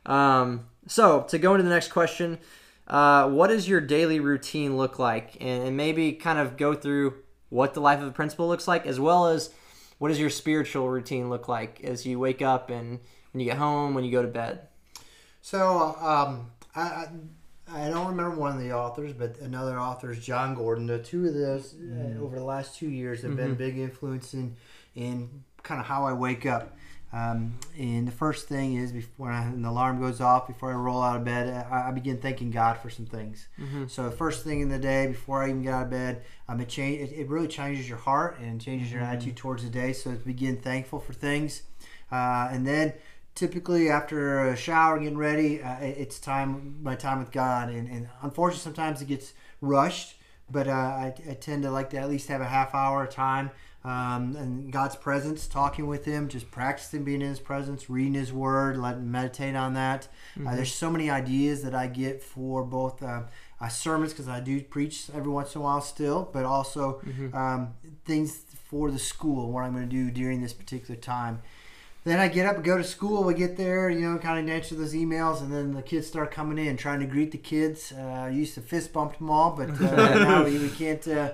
Um, 0.05 0.65
so 0.87 1.21
to 1.29 1.37
go 1.37 1.53
into 1.53 1.63
the 1.63 1.69
next 1.69 1.91
question, 1.91 2.39
uh, 2.87 3.29
what 3.29 3.47
does 3.47 3.67
your 3.67 3.81
daily 3.81 4.19
routine 4.19 4.77
look 4.77 4.97
like, 4.97 5.37
and, 5.39 5.67
and 5.67 5.77
maybe 5.77 6.13
kind 6.13 6.39
of 6.39 6.57
go 6.57 6.73
through 6.73 7.15
what 7.49 7.73
the 7.73 7.81
life 7.81 8.01
of 8.01 8.07
a 8.07 8.11
principal 8.11 8.47
looks 8.47 8.67
like, 8.67 8.85
as 8.85 8.99
well 8.99 9.27
as 9.27 9.51
what 9.97 10.09
does 10.09 10.19
your 10.19 10.29
spiritual 10.29 10.89
routine 10.89 11.29
look 11.29 11.47
like 11.47 11.83
as 11.83 12.05
you 12.05 12.17
wake 12.17 12.41
up 12.41 12.69
and 12.69 12.99
when 13.31 13.41
you 13.41 13.45
get 13.45 13.57
home, 13.57 13.93
when 13.93 14.03
you 14.03 14.11
go 14.11 14.21
to 14.21 14.27
bed. 14.27 14.67
So 15.41 15.95
um, 15.99 16.51
I, 16.75 16.81
I 16.81 17.07
I 17.71 17.89
don't 17.89 18.07
remember 18.07 18.35
one 18.35 18.55
of 18.55 18.61
the 18.61 18.73
authors, 18.73 19.13
but 19.13 19.37
another 19.39 19.79
author 19.79 20.11
is 20.11 20.19
Jon 20.19 20.55
Gordon. 20.55 20.87
The 20.87 20.99
two 20.99 21.27
of 21.27 21.33
those 21.33 21.75
uh, 21.75 22.19
over 22.21 22.37
the 22.37 22.43
last 22.43 22.75
two 22.75 22.89
years 22.89 23.21
have 23.21 23.35
been 23.35 23.55
big 23.55 23.77
influence 23.77 24.33
in 24.33 24.55
in 24.95 25.43
kind 25.63 25.79
of 25.79 25.85
how 25.87 26.05
I 26.05 26.13
wake 26.13 26.45
up. 26.45 26.75
Um, 27.11 27.57
and 27.77 28.07
the 28.07 28.11
first 28.11 28.47
thing 28.47 28.75
is 28.75 28.91
before 28.91 29.31
I, 29.31 29.41
when 29.49 29.63
the 29.63 29.69
alarm 29.69 29.99
goes 29.99 30.21
off, 30.21 30.47
before 30.47 30.71
I 30.71 30.75
roll 30.75 31.01
out 31.01 31.15
of 31.15 31.23
bed, 31.25 31.65
I, 31.71 31.87
I 31.87 31.91
begin 31.91 32.19
thanking 32.19 32.51
God 32.51 32.77
for 32.77 32.89
some 32.91 33.07
things. 33.07 33.47
So 33.87 34.03
the 34.03 34.15
first 34.15 34.43
thing 34.43 34.61
in 34.61 34.69
the 34.69 34.77
day, 34.77 35.07
before 35.07 35.41
I 35.43 35.49
even 35.49 35.63
get 35.63 35.73
out 35.73 35.83
of 35.85 35.89
bed, 35.89 36.21
um, 36.47 36.59
it 36.61 36.69
change 36.69 37.11
it, 37.11 37.15
it 37.15 37.27
really 37.27 37.47
changes 37.47 37.89
your 37.89 37.97
heart 37.97 38.39
and 38.39 38.61
changes 38.61 38.91
your 38.91 39.01
attitude 39.01 39.37
towards 39.37 39.63
the 39.63 39.69
day. 39.69 39.93
So 39.93 40.11
to 40.11 40.17
begin 40.17 40.57
thankful 40.57 40.99
for 40.99 41.13
things, 41.13 41.63
uh, 42.11 42.49
and 42.51 42.65
then 42.65 42.93
typically 43.39 43.89
after 43.89 44.49
a 44.49 44.57
shower, 44.57 44.95
and 44.95 45.03
getting 45.03 45.17
ready, 45.17 45.63
uh, 45.63 45.77
it's 45.79 46.19
time 46.19 46.77
my 46.83 46.93
time 46.93 47.19
with 47.19 47.31
God. 47.31 47.69
And, 47.69 47.87
and 47.87 48.09
unfortunately, 48.21 48.61
sometimes 48.61 49.01
it 49.01 49.07
gets 49.07 49.33
rushed, 49.61 50.17
but 50.51 50.67
uh, 50.67 50.71
I, 50.71 51.13
I 51.29 51.33
tend 51.35 51.63
to 51.63 51.71
like 51.71 51.89
to 51.91 51.97
at 51.97 52.09
least 52.09 52.27
have 52.27 52.41
a 52.41 52.45
half 52.45 52.75
hour 52.75 53.05
of 53.05 53.11
time 53.11 53.51
um, 53.85 54.35
in 54.35 54.71
God's 54.71 54.97
presence, 54.97 55.47
talking 55.47 55.87
with 55.87 56.03
Him, 56.03 56.27
just 56.27 56.51
practicing 56.51 57.05
being 57.05 57.21
in 57.21 57.29
His 57.29 57.39
presence, 57.39 57.89
reading 57.89 58.15
His 58.15 58.33
Word, 58.33 58.75
letting 58.75 59.09
meditate 59.09 59.55
on 59.55 59.73
that. 59.75 60.09
Uh, 60.45 60.55
there's 60.57 60.73
so 60.73 60.89
many 60.89 61.09
ideas 61.09 61.63
that 61.63 61.73
I 61.73 61.87
get 61.87 62.21
for 62.21 62.63
both. 62.63 63.01
Uh, 63.01 63.21
uh, 63.61 63.67
sermons 63.67 64.13
because 64.13 64.29
I 64.29 64.39
do 64.39 64.61
preach 64.61 65.09
every 65.13 65.29
once 65.29 65.53
in 65.53 65.59
a 65.59 65.63
while 65.65 65.81
still, 65.81 66.29
but 66.31 66.45
also 66.45 67.01
um, 67.33 67.73
things 68.05 68.37
for 68.69 68.89
the 68.89 68.97
school, 68.99 69.51
what 69.51 69.65
I'm 69.65 69.73
going 69.73 69.89
to 69.89 69.93
do 69.93 70.09
during 70.11 70.41
this 70.41 70.53
particular 70.53 70.97
time. 70.97 71.41
Then 72.09 72.19
I 72.19 72.27
get 72.27 72.47
up 72.47 72.55
and 72.55 72.65
go 72.65 72.75
to 72.75 72.83
school. 72.83 73.23
We 73.23 73.35
get 73.35 73.55
there, 73.55 73.87
you 73.87 73.99
know, 73.99 74.17
kind 74.17 74.39
of 74.39 74.55
answer 74.55 74.73
those 74.73 74.95
emails, 74.95 75.41
and 75.41 75.53
then 75.53 75.75
the 75.75 75.83
kids 75.83 76.07
start 76.07 76.31
coming 76.31 76.57
in, 76.57 76.75
trying 76.75 77.01
to 77.01 77.05
greet 77.05 77.31
the 77.31 77.37
kids. 77.37 77.93
Uh, 77.95 78.01
I 78.01 78.29
used 78.29 78.55
to 78.55 78.61
fist 78.61 78.91
bump 78.93 79.19
them 79.19 79.29
all, 79.29 79.51
but 79.55 79.69
uh, 79.69 79.73
now 80.23 80.43
we, 80.43 80.57
we 80.57 80.69
can't 80.69 81.07
uh, 81.07 81.33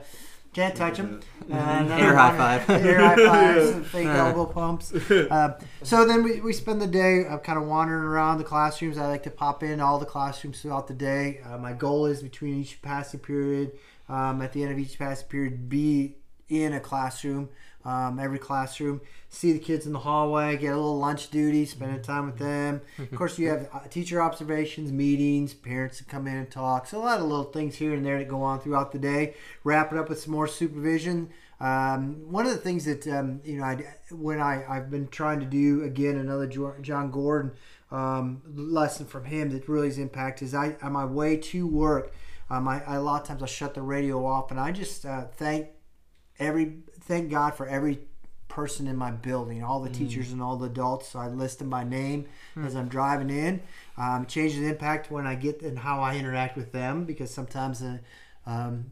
can't 0.53 0.75
touch 0.75 0.97
them. 0.97 1.21
Uh, 1.45 1.85
Air 1.91 2.15
high 2.15 2.35
five. 2.35 2.69
air 2.85 2.99
high 2.99 3.15
fives, 3.15 3.69
and 3.69 3.85
fake 3.85 4.07
elbow 4.07 4.47
pumps. 4.47 4.91
Uh, 4.91 5.59
so 5.83 6.05
then 6.07 6.23
we, 6.23 6.41
we 6.41 6.51
spend 6.51 6.81
the 6.81 6.87
day 6.87 7.23
uh, 7.27 7.37
kind 7.37 7.59
of 7.59 7.65
wandering 7.65 8.03
around 8.03 8.39
the 8.39 8.43
classrooms. 8.43 8.97
I 8.97 9.05
like 9.05 9.21
to 9.23 9.29
pop 9.29 9.61
in 9.61 9.79
all 9.79 9.99
the 9.99 10.07
classrooms 10.07 10.61
throughout 10.61 10.87
the 10.87 10.95
day. 10.95 11.39
Uh, 11.45 11.59
my 11.59 11.71
goal 11.71 12.07
is 12.07 12.23
between 12.23 12.59
each 12.59 12.81
passing 12.81 13.19
period, 13.19 13.73
um, 14.09 14.41
at 14.41 14.53
the 14.53 14.63
end 14.63 14.71
of 14.71 14.79
each 14.79 14.97
passing 14.97 15.27
period, 15.27 15.69
be 15.69 16.15
in 16.49 16.73
a 16.73 16.79
classroom, 16.79 17.49
um, 17.85 18.19
every 18.19 18.39
classroom, 18.39 18.99
see 19.29 19.53
the 19.53 19.59
kids 19.59 19.85
in 19.85 19.93
the 19.93 19.99
hallway, 19.99 20.57
get 20.57 20.73
a 20.73 20.75
little 20.75 20.97
lunch 20.97 21.29
duty, 21.29 21.65
spending 21.65 22.01
time 22.01 22.25
with 22.25 22.37
them. 22.37 22.81
Of 22.97 23.11
course, 23.15 23.37
you 23.37 23.49
have 23.49 23.69
uh, 23.71 23.81
teacher 23.89 24.21
observations, 24.21 24.91
meetings, 24.91 25.53
parents 25.53 25.99
that 25.99 26.07
come 26.07 26.25
in 26.27 26.35
and 26.35 26.49
talk. 26.49 26.87
So 26.87 26.97
a 26.97 27.03
lot 27.03 27.19
of 27.19 27.27
little 27.27 27.45
things 27.45 27.75
here 27.75 27.93
and 27.93 28.05
there 28.05 28.17
that 28.17 28.27
go 28.27 28.41
on 28.41 28.59
throughout 28.59 28.91
the 28.91 28.99
day. 28.99 29.35
Wrap 29.63 29.93
it 29.93 29.99
up 29.99 30.09
with 30.09 30.19
some 30.19 30.33
more 30.33 30.47
supervision. 30.47 31.29
Um, 31.59 32.31
one 32.31 32.45
of 32.45 32.51
the 32.51 32.57
things 32.57 32.85
that 32.85 33.07
um, 33.07 33.39
you 33.45 33.57
know, 33.57 33.63
I, 33.63 33.85
when 34.11 34.41
I 34.41 34.65
I've 34.67 34.89
been 34.89 35.07
trying 35.07 35.39
to 35.39 35.45
do 35.45 35.83
again 35.83 36.17
another 36.17 36.47
Jon 36.47 37.11
Gordon 37.11 37.51
um, 37.91 38.41
lesson 38.53 39.05
from 39.05 39.25
him 39.25 39.51
that 39.51 39.69
really 39.69 39.87
has 39.87 39.97
impact 39.97 40.41
is 40.41 40.53
I 40.53 40.75
on 40.81 40.91
my 40.91 41.05
way 41.05 41.37
to 41.37 41.65
work, 41.65 42.13
um, 42.49 42.67
I, 42.67 42.83
I 42.83 42.95
a 42.95 43.01
lot 43.01 43.21
of 43.21 43.27
times 43.27 43.43
I 43.43 43.45
shut 43.45 43.73
the 43.73 43.81
radio 43.81 44.25
off 44.25 44.51
and 44.51 44.59
I 44.59 44.71
just 44.71 45.05
uh, 45.05 45.25
thank 45.37 45.67
every 46.39 46.77
thank 47.01 47.29
God 47.29 47.55
for 47.55 47.67
every 47.67 47.99
person 48.47 48.87
in 48.87 48.95
my 48.95 49.11
building, 49.11 49.63
all 49.63 49.81
the 49.81 49.89
teachers 49.89 50.31
and 50.31 50.41
all 50.41 50.55
the 50.55 50.67
adults. 50.67 51.09
So 51.09 51.19
I 51.19 51.27
list 51.27 51.59
them 51.59 51.69
by 51.69 51.83
name 51.83 52.25
as 52.63 52.73
I'm 52.75 52.87
driving 52.87 53.29
in. 53.29 53.61
Um, 53.97 54.25
changes 54.27 54.59
the 54.59 54.67
impact 54.67 55.11
when 55.11 55.27
I 55.27 55.35
get 55.35 55.61
and 55.61 55.77
how 55.79 56.01
I 56.01 56.15
interact 56.15 56.55
with 56.55 56.71
them 56.71 57.03
because 57.05 57.31
sometimes 57.33 57.81
uh, 57.81 57.97
um, 58.45 58.91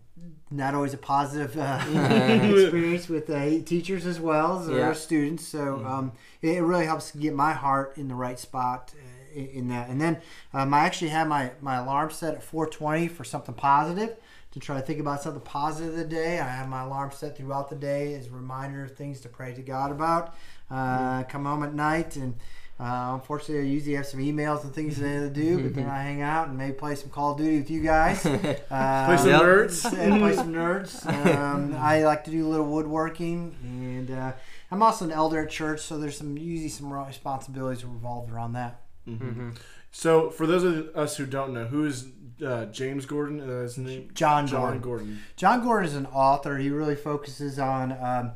not 0.52 0.74
always 0.76 0.94
a 0.94 0.98
positive 0.98 1.58
uh, 1.58 1.80
experience 1.88 3.08
with 3.08 3.30
uh, 3.30 3.64
teachers 3.64 4.06
as 4.06 4.20
well 4.20 4.60
as 4.62 4.70
Yeah. 4.70 4.88
our 4.88 4.94
students. 4.96 5.48
So 5.48 5.86
um, 5.86 6.12
it, 6.42 6.62
really 6.62 6.86
helps 6.86 7.12
get 7.12 7.34
my 7.34 7.54
heart 7.54 7.98
in 7.98 8.08
the 8.10 8.16
right 8.16 8.40
spot. 8.40 8.94
Uh, 8.96 9.00
in- 9.34 9.48
in 9.48 9.68
that, 9.70 9.90
and 9.90 10.00
then 10.00 10.22
um, 10.54 10.76
I 10.76 10.82
actually 10.82 11.10
have 11.10 11.28
my, 11.28 11.54
my 11.60 11.78
alarm 11.78 12.12
set 12.12 12.36
at 12.36 12.44
4:20 12.46 13.10
for 13.10 13.24
something 13.24 13.56
positive 13.56 14.16
to 14.54 14.60
try 14.60 14.76
to 14.76 14.82
think 14.82 15.00
about 15.00 15.22
something 15.22 15.42
positive 15.42 15.94
of 15.94 16.00
the 16.00 16.06
day. 16.06 16.40
I 16.40 16.48
have 16.48 16.70
my 16.70 16.84
alarm 16.84 17.12
set 17.12 17.36
throughout 17.36 17.70
the 17.70 17.76
day 17.76 18.14
as 18.14 18.28
a 18.28 18.32
reminder 18.32 18.84
of 18.84 18.96
things 18.96 19.20
to 19.22 19.30
pray 19.30 19.54
to 19.54 19.62
God 19.62 19.92
about. 19.92 20.36
Uh, 20.70 21.24
come 21.24 21.46
home 21.46 21.64
at 21.64 21.74
night 21.74 22.16
and 22.16 22.36
uh, 22.80 23.12
unfortunately, 23.14 23.60
I 23.60 23.72
usually 23.72 23.96
have 23.96 24.06
some 24.08 24.20
emails 24.20 24.64
and 24.64 24.74
things 24.74 24.98
to 24.98 25.30
do, 25.30 25.62
but 25.62 25.76
then 25.76 25.88
I 25.88 26.02
hang 26.02 26.22
out 26.22 26.48
and 26.48 26.58
maybe 26.58 26.74
play 26.74 26.96
some 26.96 27.10
Call 27.10 27.34
of 27.34 27.38
Duty 27.38 27.58
with 27.58 27.70
you 27.70 27.82
guys. 27.82 28.26
Uh, 28.74 29.06
Play 29.06 29.18
some 29.18 29.28
nerds. 29.28 29.94
and 29.98 30.20
play 30.20 30.36
some 30.36 30.52
nerds. 30.52 31.06
Um, 31.06 31.76
I 31.76 32.04
like 32.04 32.24
to 32.24 32.32
do 32.32 32.48
a 32.48 32.50
little 32.50 32.66
woodworking, 32.66 33.56
and 33.64 34.10
uh, 34.10 34.32
I'm 34.72 34.82
also 34.82 35.06
an 35.06 35.12
elder 35.12 35.44
at 35.44 35.52
church, 35.52 35.82
so 35.82 36.00
there's 36.00 36.18
some 36.18 36.38
usually 36.38 36.70
some 36.70 36.92
responsibilities 36.92 37.86
revolved 37.86 38.32
around 38.32 38.54
that. 38.54 38.82
Mm-hmm. 39.08 39.52
So, 39.92 40.32
for 40.32 40.48
those 40.48 40.64
of 40.64 40.90
us 40.96 41.18
who 41.18 41.28
don't 41.28 41.54
know, 41.54 41.66
who 41.66 41.86
is 41.86 42.08
uh, 42.44 42.66
James 42.66 43.06
Gordon? 43.06 43.42
Uh, 43.42 43.62
his 43.62 43.78
name? 43.78 44.10
Jon 44.14 44.48
Jon 44.48 44.62
Gordon. 44.62 44.82
Gordon. 44.82 45.20
Jon 45.36 45.64
Gordon 45.64 45.90
is 45.90 45.96
an 45.96 46.06
author. 46.08 46.58
He 46.58 46.70
really 46.70 46.96
focuses 46.96 47.60
on 47.60 47.92
um, 47.94 48.32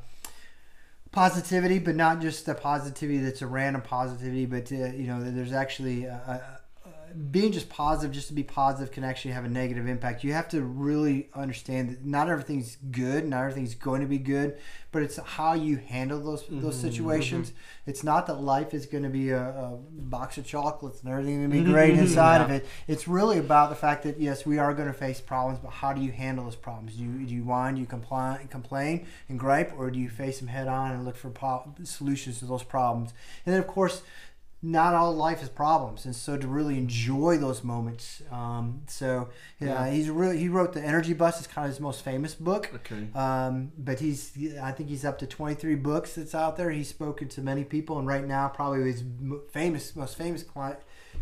positivity, 1.11 1.79
but 1.79 1.95
not 1.95 2.21
just 2.21 2.45
the 2.45 2.53
positivity 2.53 3.19
that's 3.19 3.41
a 3.41 3.47
random 3.47 3.81
positivity, 3.81 4.45
but 4.45 4.71
uh, 4.71 4.93
you 4.93 5.07
know, 5.07 5.19
there's 5.19 5.53
actually 5.53 6.07
uh, 6.07 6.39
being 7.31 7.51
just 7.51 7.69
positive, 7.69 8.13
just 8.13 8.27
to 8.27 8.33
be 8.33 8.43
positive, 8.43 8.91
can 8.91 9.03
actually 9.03 9.31
have 9.31 9.45
a 9.45 9.49
negative 9.49 9.87
impact. 9.87 10.23
You 10.23 10.33
have 10.33 10.49
to 10.49 10.61
really 10.61 11.29
understand 11.33 11.89
that 11.89 12.05
not 12.05 12.29
everything's 12.29 12.77
good, 12.91 13.25
not 13.25 13.41
everything's 13.41 13.75
going 13.75 14.01
to 14.01 14.07
be 14.07 14.17
good, 14.17 14.57
but 14.91 15.03
it's 15.03 15.17
how 15.17 15.53
you 15.53 15.77
handle 15.77 16.19
those 16.19 16.45
those 16.49 16.75
mm-hmm, 16.75 16.87
situations. 16.87 17.49
Mm-hmm. 17.49 17.89
It's 17.89 18.03
not 18.03 18.27
that 18.27 18.41
life 18.41 18.73
is 18.73 18.85
going 18.85 19.03
to 19.03 19.09
be 19.09 19.29
a, 19.29 19.41
a 19.41 19.77
box 19.91 20.37
of 20.37 20.45
chocolates 20.45 21.01
and 21.01 21.11
everything 21.11 21.37
going 21.37 21.49
to 21.49 21.55
be 21.55 21.61
mm-hmm, 21.61 21.71
great 21.71 21.93
inside 21.93 22.41
of 22.41 22.49
it. 22.49 22.65
It's 22.87 23.07
really 23.07 23.37
about 23.37 23.69
the 23.69 23.75
fact 23.75 24.03
that 24.03 24.19
yes, 24.19 24.45
we 24.45 24.57
are 24.57 24.73
going 24.73 24.87
to 24.87 24.93
face 24.93 25.21
problems, 25.21 25.59
but 25.59 25.71
how 25.71 25.93
do 25.93 26.01
you 26.01 26.11
handle 26.11 26.45
those 26.45 26.55
problems? 26.55 26.95
Do 26.95 27.03
you, 27.03 27.25
do 27.25 27.33
you 27.33 27.43
whine, 27.43 27.75
do 27.75 27.81
you 27.81 27.87
complain, 27.87 28.47
complain 28.49 29.05
and 29.29 29.39
gripe, 29.39 29.73
or 29.77 29.91
do 29.91 29.99
you 29.99 30.09
face 30.09 30.39
them 30.39 30.47
head 30.47 30.67
on 30.67 30.91
and 30.91 31.05
look 31.05 31.15
for 31.15 31.29
pro- 31.29 31.73
solutions 31.83 32.39
to 32.39 32.45
those 32.45 32.63
problems? 32.63 33.13
And 33.45 33.53
then 33.53 33.61
of 33.61 33.67
course 33.67 34.01
not 34.61 34.95
all 34.95 35.13
life 35.15 35.43
is 35.43 35.49
problems, 35.49 36.05
and 36.05 36.15
so 36.15 36.35
to 36.35 36.47
really 36.47 36.77
enjoy 36.77 37.37
those 37.37 37.63
moments. 37.63 38.23
Um, 38.31 38.81
so 38.87 39.29
yeah, 39.59 39.85
Yeah. 39.85 39.91
he's 39.91 40.09
really 40.09 40.37
he 40.39 40.49
wrote 40.49 40.73
the 40.73 40.81
Energy 40.83 41.13
Bus. 41.13 41.37
It's 41.37 41.47
kind 41.47 41.65
of 41.67 41.71
his 41.71 41.79
most 41.79 42.01
famous 42.03 42.33
book. 42.33 42.71
Okay. 42.73 43.07
Um, 43.13 43.71
but 43.77 43.99
he's 43.99 44.35
I 44.61 44.71
think 44.71 44.89
he's 44.89 45.05
up 45.05 45.19
to 45.19 45.27
23 45.27 45.75
books 45.75 46.15
that's 46.15 46.33
out 46.33 46.57
there. 46.57 46.71
He's 46.71 46.87
spoken 46.89 47.27
to 47.29 47.41
many 47.41 47.63
people, 47.63 47.99
and 47.99 48.07
right 48.07 48.25
now 48.25 48.47
probably 48.47 48.91
his 48.91 49.03
famous 49.51 49.95
most 49.95 50.17
famous 50.17 50.41
cli- 50.43 50.77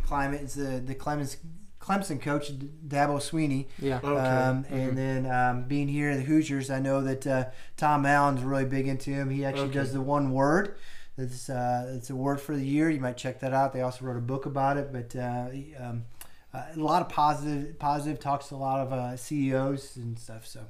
climate 0.05 0.41
is 0.41 0.53
the 0.55 0.79
the 0.79 0.95
Clemens. 0.95 1.37
Clemson 1.77 2.19
coach 2.19 2.51
Dabo 2.57 3.17
Swinney, 3.19 3.67
Yeah. 3.77 3.99
Okay. 4.03 4.07
um, 4.19 4.65
and 4.71 4.97
then 4.97 5.27
um, 5.31 5.65
being 5.67 5.87
here 5.87 6.09
in 6.09 6.17
the 6.17 6.23
Hoosiers, 6.23 6.71
I 6.71 6.79
know 6.79 7.03
that 7.03 7.27
uh, 7.27 7.45
Tom 7.77 8.07
Allen's 8.07 8.41
really 8.41 8.65
big 8.65 8.87
into 8.87 9.11
him. 9.11 9.29
He 9.29 9.45
actually 9.45 9.65
Okay. 9.65 9.73
does 9.75 9.93
the 9.93 10.01
one 10.01 10.31
word. 10.31 10.77
It's 11.17 11.49
uh, 11.49 11.93
it's 11.95 12.09
a 12.09 12.15
word 12.15 12.41
for 12.41 12.55
the 12.55 12.65
year. 12.65 12.89
You 12.89 12.99
might 12.99 13.17
check 13.17 13.39
that 13.39 13.53
out. 13.53 13.73
They 13.73 13.81
also 13.81 14.05
wrote 14.05 14.17
a 14.17 14.21
book 14.21 14.45
about 14.45 14.77
it. 14.77 14.91
But 14.91 15.15
uh, 15.15 15.47
um, 15.79 16.05
uh, 16.53 16.63
a 16.75 16.79
lot 16.79 17.01
of 17.01 17.09
positive 17.09 17.79
positive 17.79 18.19
talks 18.19 18.47
to 18.47 18.55
a 18.55 18.57
lot 18.57 18.79
of 18.79 18.93
uh, 18.93 19.15
CEOs 19.15 19.95
and 19.97 20.19
stuff. 20.19 20.45
So 20.45 20.61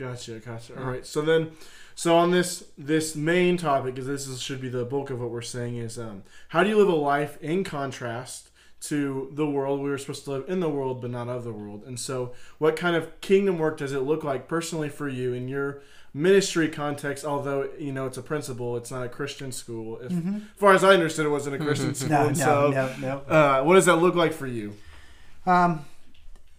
Gotcha, 0.00 0.38
gotcha. 0.38 0.78
All 0.78 0.86
right. 0.86 1.04
So 1.04 1.20
then, 1.20 1.50
so 1.94 2.16
on 2.16 2.30
this 2.30 2.64
this 2.78 3.14
main 3.14 3.58
topic, 3.58 3.94
because 3.94 4.06
this 4.06 4.26
is, 4.26 4.40
should 4.40 4.62
be 4.62 4.70
the 4.70 4.86
bulk 4.86 5.10
of 5.10 5.20
what 5.20 5.30
we're 5.30 5.42
saying, 5.42 5.76
is 5.76 5.98
um, 5.98 6.22
how 6.48 6.62
do 6.62 6.70
you 6.70 6.78
live 6.78 6.88
a 6.88 6.94
life 6.94 7.36
in 7.42 7.64
contrast 7.64 8.48
to 8.84 9.30
the 9.34 9.46
world? 9.46 9.82
We 9.82 9.90
were 9.90 9.98
supposed 9.98 10.24
to 10.24 10.30
live 10.30 10.48
in 10.48 10.60
the 10.60 10.70
world, 10.70 11.02
but 11.02 11.10
not 11.10 11.28
of 11.28 11.44
the 11.44 11.52
world. 11.52 11.84
And 11.86 12.00
so, 12.00 12.32
what 12.56 12.76
kind 12.76 12.96
of 12.96 13.20
kingdom 13.20 13.58
work 13.58 13.76
does 13.76 13.92
it 13.92 14.00
look 14.00 14.24
like 14.24 14.48
personally 14.48 14.88
for 14.88 15.06
you 15.06 15.34
in 15.34 15.48
your 15.48 15.82
ministry 16.14 16.68
context? 16.68 17.24
Although 17.24 17.68
you 17.78 17.92
know 17.92 18.06
it's 18.06 18.18
a 18.18 18.22
principal, 18.22 18.76
it's 18.76 18.90
not 18.90 19.04
a 19.04 19.08
Christian 19.08 19.52
school. 19.52 19.98
If, 19.98 20.12
As 20.12 20.42
far 20.56 20.74
as 20.74 20.84
I 20.84 20.94
understood, 20.94 21.26
it 21.26 21.30
wasn't 21.30 21.56
a 21.56 21.58
Christian 21.58 21.94
school. 21.94 22.10
no, 22.10 22.28
no, 22.28 22.34
so, 22.34 22.70
no, 22.70 22.94
no. 23.00 23.18
Uh, 23.34 23.62
what 23.62 23.74
does 23.74 23.86
that 23.86 23.96
look 23.96 24.14
like 24.14 24.32
for 24.32 24.46
you? 24.46 24.74
Um, 25.46 25.84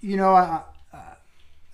you 0.02 0.18
know, 0.18 0.34
I, 0.34 0.62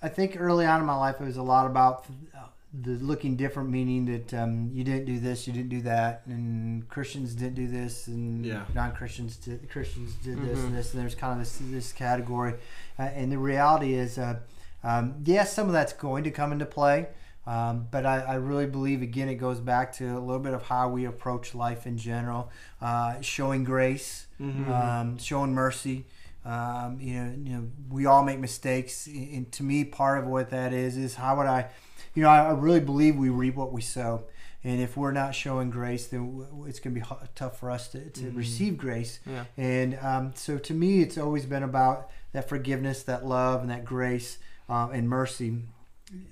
I, 0.02 0.08
think 0.08 0.36
early 0.38 0.66
on 0.66 0.80
in 0.80 0.86
my 0.86 0.96
life 0.96 1.16
it 1.20 1.24
was 1.24 1.38
a 1.38 1.42
lot 1.42 1.66
about 1.66 2.04
uh, 2.36 2.40
the 2.82 2.92
looking 2.92 3.36
different, 3.36 3.70
meaning 3.70 4.04
that 4.06 4.34
um, 4.34 4.70
you 4.72 4.84
didn't 4.84 5.06
do 5.06 5.18
this, 5.18 5.46
you 5.46 5.52
didn't 5.52 5.70
do 5.70 5.80
that, 5.82 6.22
and 6.26 6.86
Christians 6.88 7.34
didn't 7.34 7.54
do 7.54 7.66
this, 7.66 8.06
and 8.06 8.44
Yeah. 8.44 8.64
non-Christians 8.74 9.36
did 9.36 9.70
Christians 9.70 10.14
did 10.22 10.40
this 10.42 10.58
Mhm. 10.58 10.66
and 10.66 10.76
this, 10.76 10.92
and 10.92 11.02
there's 11.02 11.14
kind 11.14 11.32
of 11.32 11.38
this 11.38 11.58
this 11.70 11.92
category, 11.92 12.54
uh, 12.98 13.02
and 13.02 13.32
the 13.32 13.38
reality 13.38 13.94
is, 13.94 14.18
uh, 14.18 14.36
um, 14.84 15.14
yes, 15.24 15.54
some 15.54 15.66
of 15.66 15.72
that's 15.72 15.94
going 15.94 16.24
to 16.24 16.30
come 16.30 16.52
into 16.52 16.66
play. 16.66 17.08
Um, 17.52 17.88
but 17.90 18.04
I, 18.04 18.16
I 18.20 18.34
really 18.34 18.66
believe 18.66 19.00
again 19.00 19.28
it 19.30 19.36
goes 19.36 19.58
back 19.58 19.86
to 19.94 20.04
a 20.04 20.20
little 20.20 20.38
bit 20.48 20.52
of 20.52 20.62
how 20.64 20.84
we 20.90 21.06
approach 21.06 21.54
life 21.54 21.86
in 21.86 21.96
general, 21.96 22.50
uh, 22.82 23.20
showing 23.22 23.64
grace, 23.64 24.26
Mhm. 24.38 24.68
um, 24.68 25.18
showing 25.18 25.54
mercy. 25.54 26.04
Um, 26.44 26.98
you 27.00 27.14
know, 27.14 27.32
you 27.44 27.52
know, 27.54 27.68
we 27.90 28.06
all 28.06 28.22
make 28.22 28.38
mistakes, 28.38 29.06
and 29.06 29.50
to 29.52 29.62
me, 29.62 29.84
part 29.84 30.18
of 30.18 30.26
what 30.26 30.50
that 30.50 30.72
is 30.72 30.96
is 30.96 31.14
how 31.16 31.36
would 31.38 31.46
I, 31.46 31.68
you 32.14 32.22
know, 32.22 32.28
I, 32.30 32.40
I 32.46 32.52
really 32.52 32.80
believe 32.80 33.16
we 33.16 33.28
reap 33.30 33.54
what 33.56 33.72
we 33.72 33.80
sow, 33.82 34.24
and 34.64 34.80
if 34.80 34.96
we're 34.96 35.12
not 35.12 35.34
showing 35.34 35.68
grace, 35.70 36.06
then 36.06 36.46
it's 36.66 36.80
going 36.80 36.94
to 36.94 37.00
be 37.00 37.06
hu- 37.06 37.26
tough 37.34 37.58
for 37.58 37.70
us 37.70 37.88
to, 37.88 38.08
to 38.10 38.20
Mhm. 38.26 38.36
receive 38.36 38.76
grace. 38.78 39.20
Yeah. 39.26 39.44
And 39.56 39.98
um, 40.00 40.32
so, 40.36 40.58
to 40.58 40.74
me, 40.74 41.00
it's 41.02 41.18
always 41.18 41.44
been 41.46 41.62
about 41.62 42.08
that 42.32 42.48
forgiveness, 42.48 43.02
that 43.04 43.24
love, 43.26 43.62
and 43.62 43.70
that 43.70 43.84
grace 43.84 44.38
um, 44.68 44.90
and 44.92 45.08
mercy. 45.08 45.62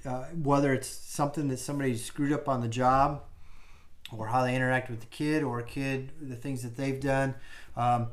Uh, 0.07 0.25
whether 0.43 0.73
it's 0.73 0.89
something 0.89 1.49
that 1.49 1.59
somebody 1.59 1.97
screwed 1.97 2.33
up 2.33 2.49
on 2.49 2.61
the 2.61 2.69
job, 2.69 3.23
or 4.17 4.29
how 4.29 4.43
they 4.45 4.55
interact 4.55 4.89
with 4.89 5.01
the 5.01 5.07
kid, 5.07 5.43
or 5.43 5.59
a 5.59 5.65
kid, 5.65 6.13
the 6.21 6.37
things 6.37 6.63
that 6.63 6.77
they've 6.77 7.01
done. 7.01 7.35
Um, 7.77 8.09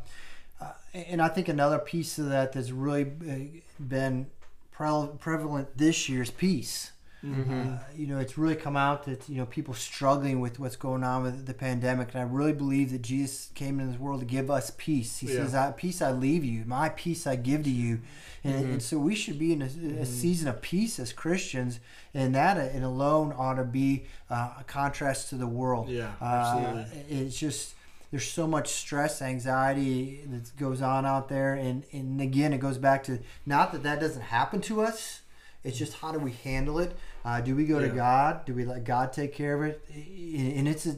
uh, 0.59 0.71
and 0.93 1.21
I 1.21 1.27
think 1.27 1.47
another 1.49 1.79
piece 1.79 2.17
of 2.17 2.29
that 2.29 2.53
that's 2.53 2.71
really 2.71 3.03
uh, 3.03 3.59
been 3.79 4.27
pre- 4.71 5.09
prevalent 5.19 5.77
this 5.77 6.09
year's 6.09 6.31
peace. 6.31 6.92
Mm-hmm. 7.23 7.73
Uh, 7.75 7.77
you 7.95 8.05
know, 8.07 8.19
it's 8.19 8.37
really 8.37 8.55
come 8.55 8.75
out 8.75 9.05
that 9.05 9.29
you 9.29 9.37
know 9.37 9.45
people 9.45 9.73
struggling 9.73 10.41
with 10.41 10.59
what's 10.59 10.75
going 10.75 11.03
on 11.03 11.23
with 11.23 11.45
the 11.45 11.53
pandemic, 11.53 12.09
and 12.13 12.21
I 12.21 12.25
really 12.25 12.51
believe 12.53 12.91
that 12.91 13.01
Jesus 13.01 13.49
came 13.55 13.79
into 13.79 13.91
this 13.93 14.01
world 14.01 14.19
to 14.19 14.25
give 14.25 14.51
us 14.51 14.71
peace. 14.77 15.19
He 15.19 15.27
Yeah. 15.27 15.35
says, 15.45 15.55
I, 15.55 15.71
"Peace 15.71 16.01
I 16.01 16.11
leave 16.11 16.43
you, 16.43 16.63
my 16.65 16.89
peace 16.89 17.25
I 17.25 17.37
give 17.37 17.63
to 17.63 17.69
you," 17.69 18.01
and, 18.43 18.65
Mhm. 18.65 18.71
and 18.73 18.81
so 18.83 18.97
we 18.99 19.15
should 19.15 19.39
be 19.39 19.53
in 19.53 19.61
a, 19.61 20.01
a 20.01 20.05
season 20.05 20.49
of 20.49 20.61
peace 20.61 20.99
as 20.99 21.13
Christians, 21.13 21.79
and 22.13 22.35
that 22.35 22.57
uh, 22.57 22.61
and 22.61 22.83
alone 22.83 23.33
ought 23.37 23.55
to 23.55 23.63
be 23.63 24.03
uh, 24.29 24.55
a 24.59 24.63
contrast 24.65 25.29
to 25.29 25.35
the 25.35 25.47
world. 25.47 25.87
Yeah, 25.89 26.11
Uh, 26.19 26.83
it's 27.09 27.37
just 27.39 27.75
there's 28.11 28.29
so 28.29 28.45
much 28.45 28.67
stress, 28.71 29.21
anxiety 29.21 30.21
that 30.27 30.55
goes 30.57 30.81
on 30.81 31.05
out 31.05 31.29
there, 31.29 31.53
and 31.53 31.83
and 31.93 32.19
again, 32.21 32.51
it 32.53 32.59
goes 32.59 32.77
back 32.77 33.03
to 33.05 33.19
not 33.45 33.71
that 33.71 33.83
that 33.83 33.99
doesn't 33.99 34.23
happen 34.23 34.59
to 34.61 34.81
us. 34.81 35.21
It's 35.63 35.77
just 35.77 35.93
how 35.93 36.11
do 36.11 36.19
we 36.19 36.31
handle 36.43 36.79
it? 36.79 36.95
Uh, 37.23 37.39
do 37.41 37.55
we 37.55 37.65
go 37.65 37.79
to 37.79 37.87
God? 37.89 38.45
Do 38.45 38.53
we 38.53 38.65
let 38.65 38.83
God 38.83 39.13
take 39.13 39.33
care 39.33 39.55
of 39.55 39.63
it? 39.63 39.81
And 39.93 40.67
it's 40.67 40.85
a, 40.85 40.95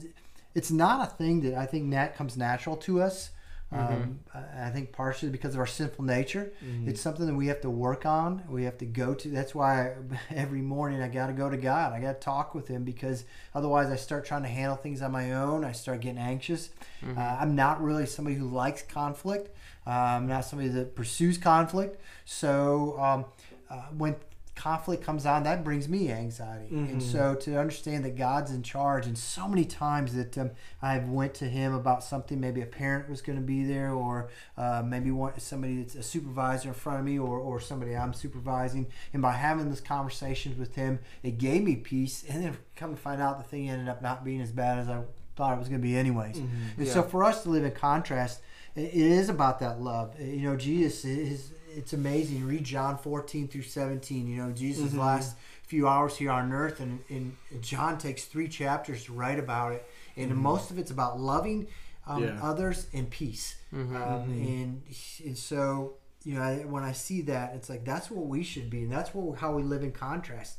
it's 0.56 0.72
not 0.72 1.08
a 1.08 1.12
thing 1.12 1.42
that 1.42 1.54
I 1.54 1.66
think 1.66 1.92
that 1.92 2.16
comes 2.16 2.36
natural 2.36 2.76
to 2.78 3.02
us. 3.02 3.30
Um, 3.72 4.20
I 4.34 4.68
I 4.68 4.70
think 4.70 4.92
partially 4.94 5.30
because 5.30 5.54
of 5.56 5.60
our 5.60 5.66
sinful 5.68 6.06
nature. 6.06 6.54
Mhm. 6.64 6.88
It's 6.88 7.02
something 7.02 7.26
that 7.26 7.34
we 7.36 7.48
have 7.48 7.62
to 7.62 7.70
work 7.70 8.06
on. 8.06 8.44
We 8.48 8.64
have 8.64 8.78
to 8.78 8.86
go 8.86 9.14
to. 9.16 9.28
That's 9.30 9.54
why 9.54 9.96
every 10.30 10.62
morning 10.62 11.02
I 11.02 11.10
got 11.10 11.28
to 11.28 11.34
go 11.34 11.50
to 11.50 11.58
God. 11.58 11.92
I 11.92 12.00
got 12.00 12.14
to 12.14 12.20
talk 12.20 12.56
with 12.56 12.68
Him 12.68 12.84
because 12.84 13.26
otherwise 13.54 13.90
I 13.90 13.98
start 13.98 14.24
trying 14.24 14.44
to 14.44 14.50
handle 14.50 14.78
things 14.78 15.02
on 15.02 15.12
my 15.12 15.34
own. 15.34 15.66
I 15.66 15.74
start 15.74 16.00
getting 16.02 16.20
anxious. 16.20 16.70
Mm-hmm. 17.04 17.18
Uh, 17.18 17.22
I'm 17.22 17.56
not 17.56 17.84
really 17.84 18.06
somebody 18.06 18.38
who 18.38 18.48
likes 18.48 18.82
conflict. 18.84 19.50
Uh, 19.86 19.90
I'm 19.90 20.28
not 20.28 20.46
somebody 20.46 20.70
that 20.70 20.96
pursues 20.96 21.38
conflict. 21.38 22.00
So 22.24 22.98
um, 23.00 23.26
uh, 23.70 23.88
when 23.98 24.16
conflict 24.56 25.04
comes 25.04 25.26
on, 25.26 25.44
that 25.44 25.64
brings 25.64 25.90
me 25.90 26.10
anxiety. 26.10 26.74
And 26.92 27.04
so 27.04 27.36
to 27.36 27.60
understand 27.60 28.06
that 28.06 28.16
God's 28.16 28.52
in 28.52 28.64
charge, 28.64 29.06
and 29.06 29.18
so 29.18 29.48
many 29.48 29.66
times 29.66 30.14
that 30.14 30.38
um, 30.38 30.52
I've 30.82 31.10
went 31.10 31.34
to 31.36 31.46
Him 31.46 31.74
about 31.74 32.04
something, 32.04 32.40
maybe 32.40 32.62
a 32.62 32.66
parent 32.66 33.10
was 33.10 33.22
going 33.22 33.38
to 33.38 33.44
be 33.46 33.66
there, 33.66 33.92
or 33.92 34.30
uh, 34.58 34.82
maybe 34.86 35.12
one, 35.12 35.38
somebody 35.40 35.82
that's 35.82 35.96
a 35.96 36.04
supervisor 36.04 36.70
in 36.70 36.74
front 36.74 37.00
of 37.00 37.06
me, 37.06 37.20
or, 37.20 37.38
or 37.38 37.60
somebody 37.60 37.96
I'm 37.96 38.14
supervising, 38.14 38.88
and 39.14 39.22
by 39.22 39.34
having 39.34 39.70
those 39.70 39.82
conversations 39.82 40.58
with 40.58 40.76
Him, 40.76 41.00
it 41.22 41.38
gave 41.38 41.62
me 41.64 41.76
peace. 41.76 42.24
And 42.30 42.44
then 42.44 42.58
come 42.76 42.96
to 42.96 43.02
find 43.02 43.22
out, 43.22 43.38
the 43.38 43.44
thing 43.44 43.70
ended 43.70 43.90
up 43.90 44.02
not 44.02 44.24
being 44.24 44.42
as 44.42 44.52
bad 44.52 44.80
as 44.80 44.88
I 44.88 45.02
thought 45.36 45.54
it 45.54 45.60
was 45.60 45.68
going 45.68 45.82
to 45.82 45.88
be, 45.88 45.98
anyways. 45.98 46.38
And 46.78 46.88
so 46.88 47.04
for 47.04 47.24
us 47.26 47.44
to 47.44 47.50
live 47.50 47.66
in 47.66 47.72
contrast, 47.72 48.42
it 48.76 48.86
it 48.86 48.94
is 48.94 49.30
about 49.30 49.60
that 49.60 49.82
love. 49.82 50.20
You 50.20 50.50
know, 50.50 50.56
Jesus 50.56 51.06
is 51.06 51.52
it's 51.76 51.94
amazing. 51.94 52.46
Read 52.46 52.64
John 52.64 52.98
14 52.98 53.48
through 53.48 53.64
17. 53.64 54.28
You 54.28 54.38
know, 54.44 54.52
Jesus' 54.52 54.90
Mm-hmm. 54.92 55.00
last 55.00 55.36
few 55.68 55.88
hours 55.88 56.16
here 56.18 56.32
on 56.32 56.52
earth, 56.54 56.80
and, 56.80 57.00
and 57.10 57.36
John 57.62 57.98
takes 57.98 58.26
three 58.26 58.48
chapters 58.48 59.06
to 59.06 59.14
write 59.14 59.40
about 59.40 59.74
it. 59.74 59.88
And 60.16 60.36
most 60.38 60.72
of 60.72 60.78
it's 60.80 60.92
about 60.92 61.20
loving 61.20 61.68
um, 62.08 62.22
Mm-hmm. 62.22 62.38
Yeah. 62.38 62.44
others 62.50 62.88
and 62.94 63.10
peace. 63.10 63.56
Um, 63.74 64.30
and, 64.32 64.82
and 65.26 65.38
so, 65.38 65.96
you 66.24 66.36
know, 66.36 66.42
I, 66.42 66.58
when 66.60 66.84
I 66.84 66.92
see 66.92 67.22
that, 67.24 67.56
it's 67.56 67.68
like 67.70 67.84
that's 67.84 68.10
what 68.12 68.28
we 68.28 68.44
should 68.44 68.70
be, 68.70 68.84
and 68.84 68.92
that's 68.92 69.14
what, 69.14 69.40
how 69.40 69.54
we 69.54 69.64
live 69.64 69.82
in 69.84 69.92
contrast. 69.92 70.58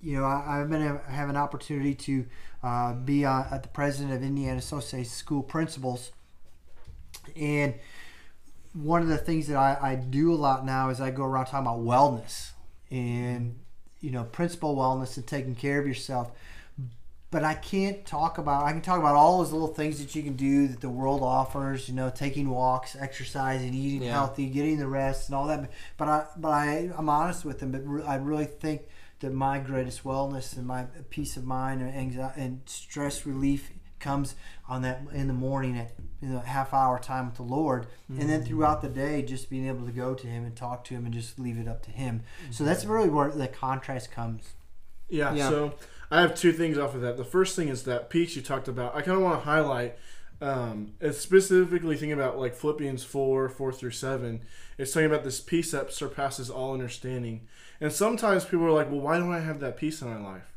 You 0.00 0.18
know, 0.18 0.24
I, 0.24 0.60
I've 0.60 0.70
been 0.70 0.82
I 1.06 1.10
have 1.12 1.28
an 1.28 1.36
opportunity 1.36 1.94
to 1.94 2.26
uh, 2.62 2.92
be 2.94 3.24
uh, 3.26 3.42
at 3.50 3.62
the 3.64 3.68
president 3.68 4.14
of 4.14 4.22
Indiana 4.22 4.56
Association 4.58 5.10
School 5.10 5.42
Principals, 5.42 6.10
and 7.34 7.74
one 8.76 9.02
of 9.02 9.08
the 9.08 9.16
things 9.18 9.46
that 9.48 9.56
I, 9.56 9.78
I 9.92 9.94
do 9.94 10.32
a 10.32 10.36
lot 10.36 10.64
now 10.66 10.90
is 10.90 11.00
I 11.00 11.10
go 11.10 11.24
around 11.24 11.46
talking 11.46 11.66
about 11.66 11.80
wellness 11.80 12.50
and 12.90 13.58
you 14.00 14.10
know 14.10 14.24
principal 14.24 14.76
wellness 14.76 15.16
and 15.16 15.26
taking 15.26 15.54
care 15.54 15.80
of 15.80 15.86
yourself. 15.86 16.30
But 17.30 17.42
I 17.42 17.54
can't 17.54 18.06
talk 18.06 18.38
about. 18.38 18.64
I 18.64 18.72
can 18.72 18.82
talk 18.82 18.98
about 18.98 19.16
all 19.16 19.38
those 19.38 19.52
little 19.52 19.74
things 19.74 19.98
that 19.98 20.14
you 20.14 20.22
can 20.22 20.36
do 20.36 20.68
that 20.68 20.80
the 20.80 20.88
world 20.88 21.22
offers. 21.22 21.88
You 21.88 21.94
know, 21.94 22.08
taking 22.08 22.48
walks, 22.48 22.94
exercising, 22.98 23.74
eating 23.74 24.02
Yeah. 24.04 24.12
healthy, 24.12 24.46
getting 24.46 24.78
the 24.78 24.86
rest, 24.86 25.28
and 25.28 25.34
all 25.34 25.46
that. 25.48 25.70
But 25.96 26.08
I, 26.08 26.26
but 26.36 26.48
I, 26.50 26.90
I'm 26.96 27.08
honest 27.08 27.44
with 27.44 27.58
them. 27.58 27.72
But 27.72 27.82
re- 27.84 28.04
I 28.04 28.14
really 28.16 28.44
think 28.44 28.82
that 29.20 29.32
my 29.32 29.58
greatest 29.58 30.04
wellness 30.04 30.56
and 30.56 30.66
my 30.66 30.84
peace 31.10 31.36
of 31.36 31.44
mind 31.44 31.80
and 31.82 31.92
anxiety 31.94 32.40
and 32.40 32.60
stress 32.66 33.26
relief 33.26 33.70
comes 33.98 34.36
on 34.68 34.82
that 34.82 35.02
in 35.12 35.26
the 35.26 35.32
morning 35.34 35.76
at 35.78 35.92
you 36.20 36.28
know, 36.28 36.40
half 36.40 36.72
hour 36.72 36.98
time 36.98 37.26
with 37.26 37.36
the 37.36 37.42
Lord, 37.42 37.86
and 38.08 38.28
then 38.28 38.42
throughout 38.44 38.82
the 38.82 38.88
day, 38.88 39.22
just 39.22 39.50
being 39.50 39.68
able 39.68 39.84
to 39.86 39.92
go 39.92 40.14
to 40.14 40.26
Him 40.26 40.44
and 40.44 40.56
talk 40.56 40.84
to 40.84 40.94
Him 40.94 41.04
and 41.04 41.12
just 41.12 41.38
leave 41.38 41.58
it 41.58 41.68
up 41.68 41.82
to 41.84 41.90
Him. 41.90 42.22
So 42.50 42.64
that's 42.64 42.84
really 42.84 43.08
where 43.08 43.30
the 43.30 43.48
contrast 43.48 44.10
comes. 44.10 44.54
Yeah, 45.08 45.34
Yeah. 45.34 45.48
So 45.48 45.74
I 46.10 46.20
have 46.20 46.34
two 46.34 46.52
things 46.52 46.78
off 46.78 46.94
of 46.94 47.00
that. 47.02 47.16
The 47.16 47.24
first 47.24 47.56
thing 47.56 47.68
is 47.68 47.82
that 47.84 48.10
peace 48.10 48.36
you 48.36 48.42
talked 48.42 48.68
about. 48.68 48.94
I 48.94 49.02
kind 49.02 49.16
of 49.16 49.22
want 49.22 49.40
to 49.40 49.44
highlight, 49.44 49.96
um, 50.40 50.92
specifically 51.12 51.96
thinking 51.96 52.12
about 52.12 52.38
like 52.38 52.54
Philippians 52.54 53.04
four, 53.04 53.48
four 53.48 53.72
through 53.72 53.90
seven. 53.90 54.42
It's 54.78 54.92
talking 54.92 55.06
about 55.06 55.24
this 55.24 55.40
peace 55.40 55.70
that 55.72 55.92
surpasses 55.92 56.50
all 56.50 56.74
understanding. 56.74 57.46
And 57.80 57.92
sometimes 57.92 58.44
people 58.44 58.64
are 58.64 58.72
like, 58.72 58.90
"Well, 58.90 59.00
why 59.00 59.18
don't 59.18 59.32
I 59.32 59.40
have 59.40 59.60
that 59.60 59.76
peace 59.76 60.00
in 60.00 60.08
my 60.08 60.18
life?" 60.18 60.52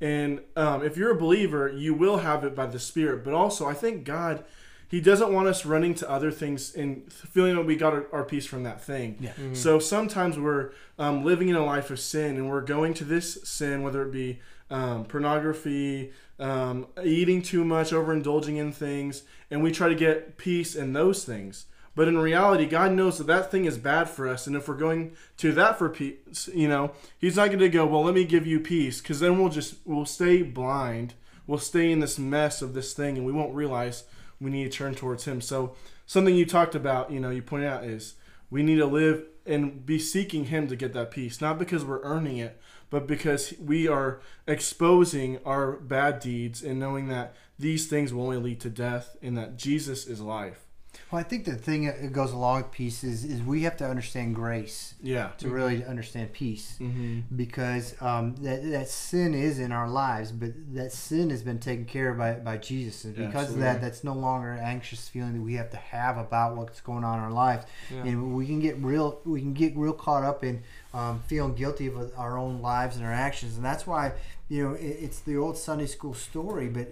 And 0.00 0.40
um, 0.56 0.82
if 0.84 0.96
you're 0.96 1.12
a 1.12 1.18
believer, 1.18 1.68
you 1.68 1.94
will 1.94 2.18
have 2.18 2.44
it 2.44 2.56
by 2.56 2.66
the 2.66 2.78
Spirit. 2.80 3.24
But 3.24 3.34
also, 3.34 3.68
I 3.68 3.74
think 3.74 4.04
God, 4.04 4.44
He 4.92 5.00
doesn't 5.00 5.32
want 5.32 5.48
us 5.48 5.64
running 5.64 5.94
to 5.94 6.10
other 6.10 6.30
things 6.30 6.74
and 6.74 7.10
feeling 7.10 7.56
that 7.56 7.64
we 7.64 7.76
got 7.76 7.94
our, 7.94 8.06
our 8.12 8.24
peace 8.24 8.44
from 8.44 8.62
that 8.64 8.84
thing. 8.84 9.16
Yeah. 9.20 9.32
So 9.54 9.78
sometimes 9.78 10.38
we're 10.38 10.72
um, 10.98 11.24
living 11.24 11.48
in 11.48 11.56
a 11.56 11.64
life 11.64 11.90
of 11.90 11.98
sin 11.98 12.36
and 12.36 12.50
we're 12.50 12.60
going 12.60 12.92
to 12.94 13.04
this 13.04 13.38
sin, 13.42 13.82
whether 13.82 14.02
it 14.02 14.12
be 14.12 14.40
um, 14.70 15.06
pornography, 15.06 16.12
um, 16.38 16.88
eating 17.02 17.40
too 17.40 17.64
much, 17.64 17.90
overindulging 17.90 18.58
in 18.58 18.70
things, 18.70 19.22
and 19.50 19.62
we 19.62 19.72
try 19.72 19.88
to 19.88 19.94
get 19.94 20.36
peace 20.36 20.74
in 20.74 20.92
those 20.92 21.24
things. 21.24 21.64
But 21.94 22.08
in 22.08 22.18
reality, 22.18 22.66
God 22.66 22.92
knows 22.92 23.16
that 23.16 23.26
that 23.28 23.50
thing 23.50 23.64
is 23.64 23.78
bad 23.78 24.10
for 24.10 24.28
us, 24.28 24.46
and 24.46 24.54
if 24.56 24.68
we're 24.68 24.74
going 24.74 25.12
to 25.38 25.52
that 25.52 25.78
for 25.78 25.88
peace, 25.88 26.50
you 26.54 26.68
know, 26.68 26.92
He's 27.18 27.36
not 27.36 27.48
going 27.48 27.60
to 27.60 27.68
go, 27.68 27.86
well, 27.86 28.04
let 28.04 28.14
me 28.14 28.24
give 28.24 28.46
you 28.46 28.60
peace, 28.60 29.00
because 29.00 29.20
then 29.20 29.38
we'll 29.38 29.50
just 29.50 29.74
we'll 29.84 30.06
stay 30.06 30.42
blind, 30.42 31.14
we'll 31.46 31.58
stay 31.58 31.90
in 31.90 32.00
this 32.00 32.18
mess 32.18 32.62
of 32.62 32.74
this 32.74 32.92
thing, 32.92 33.16
and 33.16 33.26
we 33.26 33.32
won't 33.32 33.54
realize 33.54 34.04
we 34.40 34.50
need 34.50 34.70
to 34.70 34.76
turn 34.76 34.94
towards 34.94 35.24
Him. 35.24 35.40
So 35.40 35.74
something 36.06 36.34
you 36.34 36.46
talked 36.46 36.74
about, 36.74 37.10
you 37.10 37.20
know, 37.20 37.30
you 37.30 37.42
pointed 37.42 37.68
out 37.68 37.84
is 37.84 38.14
we 38.50 38.62
need 38.62 38.76
to 38.76 38.86
live 38.86 39.24
and 39.46 39.84
be 39.84 39.98
seeking 39.98 40.46
Him 40.46 40.68
to 40.68 40.76
get 40.76 40.92
that 40.92 41.10
peace, 41.10 41.40
not 41.40 41.58
because 41.58 41.84
we're 41.84 42.02
earning 42.02 42.38
it, 42.38 42.60
but 42.90 43.06
because 43.06 43.54
we 43.58 43.88
are 43.88 44.20
exposing 44.46 45.38
our 45.44 45.72
bad 45.72 46.20
deeds 46.20 46.62
and 46.62 46.78
knowing 46.78 47.08
that 47.08 47.34
these 47.58 47.86
things 47.86 48.12
will 48.12 48.24
only 48.24 48.36
lead 48.36 48.60
to 48.60 48.70
death 48.70 49.16
and 49.22 49.36
that 49.38 49.56
Jesus 49.56 50.06
is 50.06 50.20
life. 50.20 50.66
Well, 51.12 51.20
I 51.20 51.24
think 51.24 51.44
the 51.44 51.56
thing 51.56 51.84
that 51.84 52.10
goes 52.14 52.32
along 52.32 52.62
with 52.62 52.70
peace 52.72 53.04
is, 53.04 53.22
is 53.24 53.42
we 53.42 53.64
have 53.64 53.76
to 53.76 53.86
understand 53.86 54.34
grace 54.34 54.94
Yeah. 55.02 55.28
to 55.38 55.50
really 55.50 55.84
understand 55.84 56.32
peace. 56.32 56.76
Mm-hmm. 56.80 57.36
because 57.36 58.00
um, 58.00 58.34
that 58.36 58.62
that 58.70 58.88
sin 58.88 59.34
is 59.34 59.58
in 59.58 59.72
our 59.72 59.88
lives, 59.90 60.32
but 60.32 60.52
that 60.74 60.90
sin 60.90 61.28
has 61.28 61.42
been 61.42 61.58
taken 61.58 61.84
care 61.84 62.08
of 62.08 62.16
by, 62.16 62.32
by 62.34 62.56
Jesus, 62.56 63.04
and 63.04 63.14
Yeah, 63.14 63.26
because 63.26 63.50
of 63.52 63.58
that, 63.58 63.82
that's 63.82 64.02
no 64.04 64.14
longer 64.14 64.52
an 64.52 64.60
anxious 64.60 65.06
feeling 65.06 65.34
that 65.34 65.42
we 65.42 65.54
have 65.54 65.68
to 65.70 65.76
have 65.76 66.16
about 66.16 66.56
what's 66.56 66.80
going 66.80 67.04
on 67.04 67.18
in 67.18 67.24
our 67.26 67.30
life, 67.30 67.66
Yeah. 67.94 68.04
and 68.04 68.34
we 68.34 68.46
can 68.46 68.60
get 68.60 68.78
real 68.78 69.20
we 69.26 69.40
can 69.42 69.52
get 69.52 69.76
real 69.76 69.92
caught 69.92 70.24
up 70.24 70.42
in 70.42 70.62
um, 70.94 71.20
feeling 71.26 71.54
guilty 71.54 71.88
of 71.88 72.10
our 72.16 72.38
own 72.38 72.62
lives 72.62 72.96
and 72.96 73.04
our 73.04 73.12
actions, 73.12 73.56
and 73.56 73.64
that's 73.64 73.86
why 73.86 74.12
you 74.48 74.62
know 74.66 74.74
it, 74.74 74.96
it's 75.06 75.20
the 75.20 75.36
old 75.36 75.58
Sunday 75.58 75.86
school 75.86 76.14
story, 76.14 76.68
but 76.68 76.88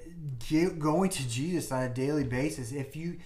going 0.78 1.08
to 1.10 1.28
Jesus 1.28 1.72
on 1.72 1.82
a 1.84 1.88
daily 1.88 2.24
basis, 2.24 2.72
if 2.72 2.94
you 2.96 3.16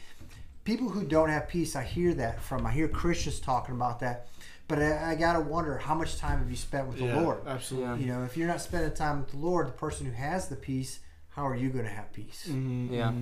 people 0.64 0.88
who 0.88 1.05
don't 1.05 1.29
have 1.29 1.48
peace, 1.48 1.77
I 1.77 1.83
hear 1.83 2.14
that 2.14 2.42
from. 2.42 2.66
I 2.66 2.72
hear 2.72 2.88
Christians 2.88 3.40
talking 3.40 3.74
about 3.74 4.00
that. 4.00 4.29
But 4.66 4.79
I, 4.81 5.12
I 5.12 5.14
gotta 5.14 5.40
wonder 5.40 5.77
how 5.77 5.94
much 5.94 6.16
time 6.16 6.38
have 6.38 6.50
you 6.50 6.57
spent 6.57 6.88
with 6.88 6.98
the 6.98 7.05
Yeah, 7.05 7.20
Lord? 7.20 7.46
absolutely. 7.46 8.05
You 8.07 8.12
know, 8.12 8.24
if 8.24 8.37
you're 8.37 8.48
not 8.48 8.62
spending 8.62 8.92
time 8.92 9.20
with 9.20 9.31
the 9.31 9.37
Lord, 9.37 9.68
the 9.68 9.72
person 9.72 10.07
who 10.07 10.12
has 10.12 10.48
the 10.48 10.57
peace, 10.57 11.00
how 11.31 11.46
are 11.46 11.55
you 11.55 11.68
going 11.68 11.85
to 11.85 11.90
have 11.90 12.12
peace? 12.12 12.46
Mm-hmm. 12.48 12.94
Yeah. 12.94 13.12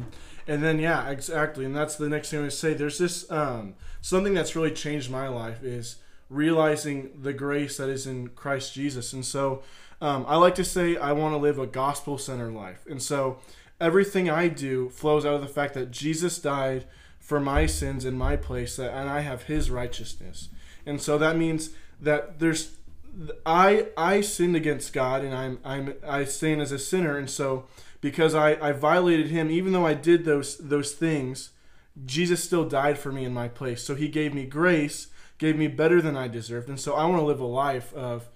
And 0.47 0.63
then 0.63 0.79
yeah, 0.79 1.09
exactly. 1.11 1.65
And 1.65 1.75
that's 1.75 1.97
the 1.97 2.09
next 2.09 2.31
thing 2.31 2.41
I 2.41 2.43
would 2.43 2.53
say. 2.53 2.75
There's 2.75 2.99
this 2.99 3.29
um, 3.31 3.75
something 4.01 4.35
that's 4.35 4.55
really 4.55 4.71
changed 4.71 5.11
my 5.11 5.27
life 5.29 5.65
is 5.65 5.97
realizing 6.31 7.11
the 7.21 7.33
grace 7.33 7.77
that 7.77 7.89
is 7.89 8.07
in 8.07 8.29
Christ 8.29 8.73
Jesus. 8.75 9.13
And 9.13 9.25
so 9.25 9.63
um, 10.01 10.25
I 10.29 10.37
like 10.37 10.55
to 10.57 10.65
say 10.65 10.97
I 10.97 11.13
want 11.13 11.33
to 11.33 11.39
live 11.39 11.59
a 11.59 11.67
gospel 11.67 12.19
centered 12.19 12.53
life. 12.53 12.85
And 12.89 13.03
so 13.03 13.39
everything 13.81 14.31
I 14.31 14.49
do 14.49 14.89
flows 14.91 15.25
out 15.27 15.35
of 15.35 15.41
the 15.41 15.49
fact 15.49 15.75
that 15.75 15.91
Jesus 15.91 16.39
died 16.39 16.87
for 17.23 17.39
my 17.39 17.65
sins 17.67 18.05
in 18.05 18.19
my 18.19 18.37
place 18.37 18.77
that 18.77 18.93
and 18.93 19.09
I 19.09 19.21
have 19.21 19.45
his 19.45 19.71
righteousness. 19.71 20.49
And 20.85 21.01
so 21.01 21.17
that 21.19 21.37
means 21.37 21.71
that 22.01 22.41
there's 22.41 22.77
I 23.47 23.87
I 23.97 24.21
sinned 24.21 24.57
against 24.57 24.93
God 24.93 25.23
and 25.25 25.33
I'm 25.33 25.59
I'm 25.65 25.95
I 26.07 26.25
stand 26.25 26.61
as 26.61 26.73
a 26.73 26.81
sinner. 26.81 27.17
And 27.17 27.31
so 27.31 27.65
because 28.01 28.35
I, 28.35 28.55
I 28.61 28.73
violated 28.73 29.29
him 29.29 29.51
even 29.51 29.73
though 29.73 29.87
I 29.87 29.95
did 29.95 30.25
those 30.25 30.59
those 30.59 30.93
things 30.93 31.51
Jesus 32.05 32.43
still 32.43 32.69
died 32.69 32.99
for 32.99 33.13
me 33.13 33.25
in 33.25 33.33
my 33.33 33.49
place. 33.49 33.85
So 33.85 33.95
he 33.95 34.09
gave 34.09 34.35
me 34.35 34.45
grace 34.45 35.07
gave 35.39 35.57
me 35.57 35.69
better 35.69 36.03
than 36.03 36.17
I 36.17 36.29
deserved. 36.29 36.69
And 36.69 36.79
so 36.79 36.95
I 36.95 37.05
want 37.05 37.21
to 37.21 37.25
live 37.25 37.41
a 37.41 37.47
life 37.47 37.95
of 37.95 38.29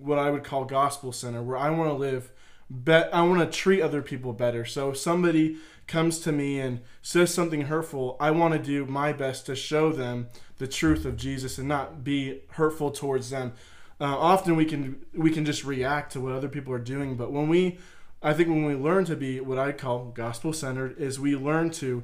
what 0.00 0.18
I 0.18 0.30
would 0.30 0.44
call 0.44 0.64
gospel 0.64 1.12
center 1.12 1.42
where 1.42 1.56
I 1.56 1.70
want 1.70 1.90
to 1.90 1.94
live 1.94 2.30
bet 2.68 3.08
I 3.14 3.22
want 3.22 3.40
to 3.40 3.58
treat 3.58 3.80
other 3.80 4.02
people 4.02 4.34
better. 4.34 4.66
So 4.66 4.90
if 4.90 4.98
somebody 4.98 5.56
comes 5.86 6.20
to 6.20 6.32
me 6.32 6.60
and 6.60 6.80
says 7.02 7.32
something 7.32 7.62
hurtful 7.62 8.16
I 8.20 8.30
want 8.30 8.54
to 8.54 8.58
do 8.58 8.86
my 8.86 9.12
best 9.12 9.46
to 9.46 9.56
show 9.56 9.92
them 9.92 10.28
the 10.58 10.66
truth 10.66 11.04
of 11.04 11.16
Jesus 11.16 11.58
and 11.58 11.68
not 11.68 12.04
be 12.04 12.42
hurtful 12.50 12.90
towards 12.90 13.30
them. 13.30 13.52
Uh, 14.00 14.06
often 14.06 14.56
we 14.56 14.64
can 14.64 15.04
we 15.14 15.30
can 15.30 15.44
just 15.44 15.64
react 15.64 16.12
to 16.12 16.20
what 16.20 16.32
other 16.32 16.48
people 16.48 16.72
are 16.74 16.80
doing 16.80 17.16
but 17.16 17.30
when 17.30 17.48
we 17.48 17.78
i 18.24 18.32
think 18.32 18.48
when 18.48 18.64
we 18.64 18.74
learn 18.74 19.04
to 19.04 19.14
be 19.14 19.38
what 19.38 19.56
i 19.56 19.70
call 19.70 20.06
gospel 20.06 20.52
centered 20.52 20.98
is 20.98 21.20
we 21.20 21.36
learn 21.36 21.70
to 21.70 22.02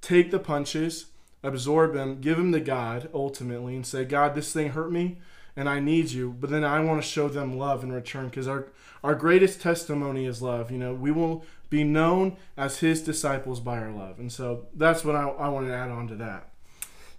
take 0.00 0.30
the 0.30 0.38
punches 0.38 1.06
absorb 1.42 1.92
them 1.92 2.22
give 2.22 2.38
them 2.38 2.52
to 2.52 2.58
god 2.58 3.10
ultimately 3.12 3.76
and 3.76 3.86
say 3.86 4.02
god 4.02 4.34
this 4.34 4.50
thing 4.50 4.70
hurt 4.70 4.90
me 4.90 5.18
and 5.54 5.68
i 5.68 5.78
need 5.78 6.10
you 6.10 6.34
but 6.40 6.48
then 6.48 6.64
i 6.64 6.80
want 6.80 7.02
to 7.02 7.06
show 7.06 7.28
them 7.28 7.58
love 7.58 7.84
in 7.84 7.92
return 7.92 8.24
because 8.24 8.48
our 8.48 8.68
our 9.04 9.14
greatest 9.14 9.60
testimony 9.60 10.24
is 10.24 10.40
love 10.40 10.70
you 10.70 10.78
know? 10.78 10.94
We 10.94 11.12
will 11.12 11.44
be 11.70 11.82
known 11.84 12.36
as 12.56 12.78
his 12.78 13.02
disciples 13.02 13.60
by 13.60 13.78
our 13.78 13.90
love 13.90 14.18
and 14.18 14.30
so 14.32 14.66
that's 14.74 15.04
what 15.04 15.14
i, 15.16 15.22
I 15.22 15.48
want 15.48 15.66
to 15.66 15.72
add 15.72 15.90
on 15.90 16.08
to 16.08 16.14
that 16.16 16.48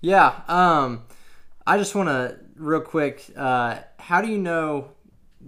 Yeah. 0.01 0.41
Um, 0.47 1.03
I 1.65 1.77
just 1.77 1.95
want 1.95 2.07
to 2.09 2.37
real 2.55 2.81
quick. 2.81 3.25
Uh, 3.35 3.79
how 3.99 4.21
do 4.21 4.29
you 4.29 4.37
know 4.37 4.89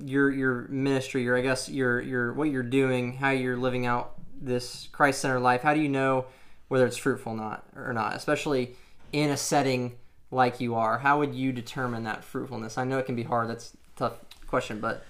your 0.04 0.32
your 0.32 0.68
ministry, 0.70 1.30
or 1.30 1.38
I 1.38 1.42
guess 1.42 1.70
your 1.70 2.02
your 2.02 2.34
what 2.34 2.50
you're 2.50 2.64
doing, 2.64 3.14
how 3.14 3.30
you're 3.30 3.58
living 3.58 3.86
out 3.86 4.16
this 4.42 4.90
Christ 4.92 5.22
centered 5.22 5.42
life? 5.42 5.62
How 5.62 5.74
do 5.76 5.80
you 5.80 5.88
know 5.88 6.26
whether 6.68 6.86
it's 6.88 6.98
fruitful 6.98 7.36
not 7.36 7.64
or 7.76 7.94
not, 7.94 8.16
especially 8.16 8.76
in 9.14 9.30
a 9.30 9.38
setting 9.38 9.96
like 10.32 10.60
you 10.60 10.76
are? 10.76 10.98
How 10.98 11.20
would 11.20 11.36
you 11.36 11.52
determine 11.54 12.04
that 12.06 12.24
fruitfulness? 12.24 12.78
I 12.78 12.84
know 12.86 12.98
it 12.98 13.06
can 13.06 13.16
be 13.16 13.24
hard. 13.24 13.50
That's 13.50 13.74
a 13.96 14.00
tough 14.00 14.14
question, 14.48 14.80
but 14.82 15.04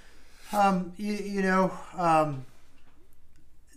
Um, 0.52 0.92
you, 0.98 1.14
you 1.14 1.42
know, 1.42 1.72
um, 1.98 2.46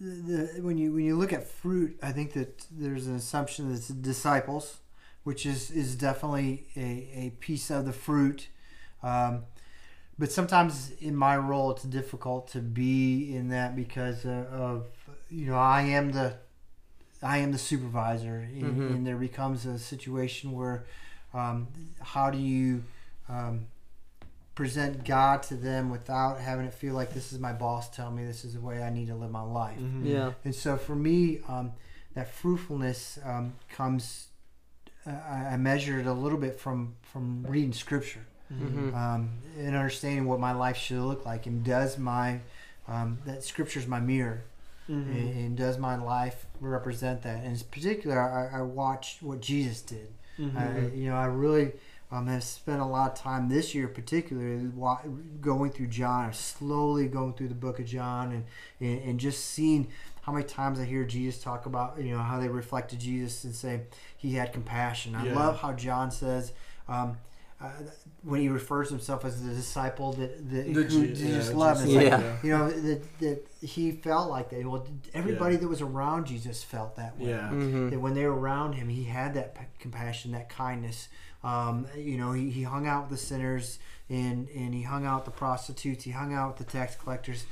the, 0.02 0.60
when 0.62 0.78
you 0.78 0.92
when 0.92 1.04
you 1.04 1.16
look 1.16 1.32
at 1.32 1.46
fruit, 1.46 1.98
I 2.02 2.12
think 2.12 2.32
that 2.34 2.66
there's 2.70 3.06
an 3.06 3.14
assumption 3.16 3.68
that 3.68 3.76
it's 3.76 3.88
disciples, 3.88 4.78
which 5.24 5.46
is 5.46 5.70
is 5.70 5.94
definitely 5.96 6.66
a, 6.76 7.26
a 7.26 7.32
piece 7.40 7.70
of 7.70 7.84
the 7.86 7.92
fruit. 7.92 8.48
Um, 9.02 9.44
but 10.18 10.30
sometimes 10.30 10.92
in 11.00 11.16
my 11.16 11.36
role, 11.36 11.70
it's 11.72 11.82
difficult 11.84 12.48
to 12.48 12.60
be 12.60 13.34
in 13.34 13.48
that 13.48 13.74
because 13.74 14.24
of, 14.24 14.46
of 14.46 14.86
you 15.30 15.46
know 15.46 15.56
I 15.56 15.82
am 15.82 16.12
the 16.12 16.34
I 17.22 17.38
am 17.38 17.52
the 17.52 17.58
supervisor, 17.58 18.36
and, 18.36 18.62
Mhm. 18.82 18.94
and 18.94 19.06
there 19.06 19.16
becomes 19.16 19.64
a 19.66 19.78
situation 19.78 20.52
where 20.52 20.84
um, 21.32 21.68
how 22.00 22.30
do 22.30 22.38
you 22.38 22.82
um, 23.28 23.66
present 24.54 25.04
God 25.04 25.42
to 25.44 25.54
them 25.54 25.90
without 25.90 26.38
having 26.40 26.66
it 26.66 26.74
feel 26.74 26.94
like 26.94 27.14
this 27.14 27.32
is 27.32 27.38
my 27.38 27.52
boss 27.52 27.88
telling 27.88 28.16
me 28.16 28.24
this 28.26 28.44
is 28.44 28.54
the 28.54 28.60
way 28.60 28.82
I 28.82 28.90
need 28.90 29.06
to 29.08 29.14
live 29.14 29.30
my 29.30 29.40
life. 29.42 29.78
Mhm. 29.78 30.04
yeah, 30.06 30.32
And 30.44 30.54
so 30.54 30.76
for 30.76 30.94
me, 30.94 31.40
um, 31.48 31.72
that 32.14 32.30
fruitfulness 32.30 33.18
um, 33.24 33.54
comes. 33.70 34.28
Uh, 35.06 35.10
I 35.10 35.36
I 35.54 35.56
measure 35.56 35.98
it 35.98 36.06
a 36.06 36.12
little 36.12 36.38
bit 36.38 36.60
from 36.60 36.94
from 37.02 37.44
reading 37.48 37.72
Scripture 37.72 38.24
Mhm. 38.52 38.94
um, 38.94 39.30
and 39.58 39.74
understanding 39.74 40.26
what 40.26 40.38
my 40.38 40.52
life 40.52 40.76
should 40.76 41.00
look 41.00 41.24
like, 41.24 41.46
and 41.46 41.64
does 41.64 41.96
my 41.98 42.40
um, 42.86 43.18
that 43.24 43.42
Scripture 43.42 43.80
is 43.80 43.86
my 43.86 44.00
mirror, 44.00 44.42
Mhm. 44.88 45.08
and, 45.08 45.36
and 45.36 45.56
does 45.56 45.78
my 45.78 45.96
life 45.96 46.46
represent 46.60 47.22
that? 47.22 47.42
And 47.44 47.56
in 47.56 47.64
particular, 47.70 48.20
I, 48.20 48.58
I 48.58 48.62
watched 48.62 49.22
what 49.22 49.40
Jesus 49.40 49.80
did. 49.80 50.08
Mhm. 50.38 50.56
I, 50.56 50.94
you 50.94 51.08
know, 51.08 51.16
I 51.16 51.26
really 51.26 51.72
um, 52.12 52.26
have 52.28 52.44
spent 52.44 52.80
a 52.80 52.84
lot 52.84 53.12
of 53.12 53.18
time 53.18 53.48
this 53.48 53.74
year, 53.74 53.88
particularly 53.88 54.70
going 55.40 55.70
through 55.70 55.86
John, 55.88 56.32
slowly 56.32 57.08
going 57.08 57.32
through 57.34 57.48
the 57.48 57.54
book 57.54 57.80
of 57.80 57.86
John, 57.86 58.32
and, 58.32 58.44
and 58.80 59.02
and 59.08 59.20
just 59.20 59.46
seeing 59.46 59.88
how 60.20 60.32
many 60.32 60.44
times 60.44 60.78
I 60.78 60.84
hear 60.84 61.04
Jesus 61.04 61.42
talk 61.42 61.66
about 61.66 61.98
you 62.00 62.14
know 62.14 62.22
how 62.22 62.38
they 62.38 62.48
reflected 62.48 63.00
Jesus 63.00 63.44
and 63.44 63.54
say 63.54 63.80
he 64.16 64.34
had 64.34 64.52
compassion. 64.52 65.14
I 65.14 65.26
Yeah. 65.26 65.34
love 65.34 65.58
how 65.60 65.72
John 65.72 66.10
says. 66.10 66.52
Um, 66.88 67.16
uh, 67.60 67.70
when 68.24 68.40
he 68.40 68.48
refers 68.48 68.88
to 68.88 68.94
himself 68.94 69.24
as 69.24 69.40
the 69.40 69.54
disciple 69.54 70.12
that, 70.14 70.50
that 70.50 70.66
The 70.66 70.82
who 70.82 71.06
Je- 71.06 71.14
Jesus 71.14 71.50
yeah, 71.50 71.56
loved, 71.56 71.82
it's 71.82 71.92
like, 71.92 72.42
you 72.42 72.50
know 72.50 72.68
that, 72.68 73.18
that 73.20 73.46
he 73.62 73.92
felt 73.92 74.28
like 74.28 74.50
that. 74.50 74.66
Well, 74.66 74.86
everybody 75.14 75.56
that 75.56 75.68
was 75.68 75.80
around 75.80 76.26
Jesus 76.26 76.62
felt 76.64 76.96
that 76.96 77.18
way 77.18 77.28
Yeah. 77.30 77.48
hmm 77.48 77.90
that 77.90 78.00
when 78.00 78.14
they 78.14 78.26
were 78.26 78.38
around 78.38 78.72
him, 78.74 78.88
he 78.88 79.04
had 79.04 79.34
that 79.34 79.54
p- 79.54 79.64
compassion, 79.78 80.32
that 80.32 80.48
kindness. 80.48 81.08
Um, 81.44 81.86
you 81.96 82.16
know, 82.18 82.32
he, 82.32 82.50
he 82.50 82.62
hung 82.62 82.86
out 82.86 83.08
with 83.08 83.18
the 83.18 83.24
sinners 83.26 83.78
and, 84.08 84.48
and 84.50 84.74
he 84.74 84.82
hung 84.82 85.06
out 85.06 85.24
with 85.24 85.24
the 85.26 85.38
prostitutes, 85.38 86.04
he 86.04 86.10
hung 86.10 86.34
out 86.34 86.48
with 86.58 86.66
the 86.66 86.72
tax 86.72 86.94
collectors. 86.96 87.46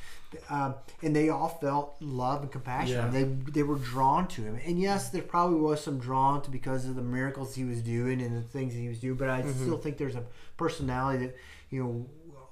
Um, 0.49 0.75
and 1.03 1.15
they 1.17 1.29
all 1.29 1.49
felt 1.49 1.97
love 2.01 2.43
and 2.43 2.53
compassion. 2.53 2.97
Yeah. 2.97 3.09
They 3.09 3.25
they 3.25 3.63
were 3.65 3.75
drawn 3.79 4.29
to 4.29 4.43
him. 4.43 4.61
And 4.65 4.81
yes, 4.81 5.11
there 5.11 5.23
probably 5.23 5.59
was 5.61 5.83
some 5.83 5.99
drawn 5.99 6.41
to 6.43 6.51
because 6.51 6.87
of 6.87 6.95
the 6.95 7.03
miracles 7.03 7.57
he 7.57 7.65
was 7.65 7.83
doing 7.83 8.21
and 8.23 8.37
the 8.37 8.43
things 8.43 8.75
that 8.75 8.79
he 8.81 8.89
was 8.89 9.01
doing. 9.01 9.17
But 9.17 9.29
I 9.29 9.43
still 9.43 9.77
think 9.79 9.97
there's 9.99 10.15
a 10.15 10.23
personality 10.57 11.27
that 11.27 11.37
you 11.71 11.83
know 11.83 12.07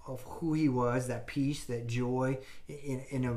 of 0.09 0.23
who 0.23 0.55
he 0.55 0.69
was, 0.69 1.07
that 1.09 1.27
peace, 1.27 1.65
that 1.67 1.87
joy, 1.87 2.39
in, 2.69 3.03
in 3.11 3.25
a 3.25 3.37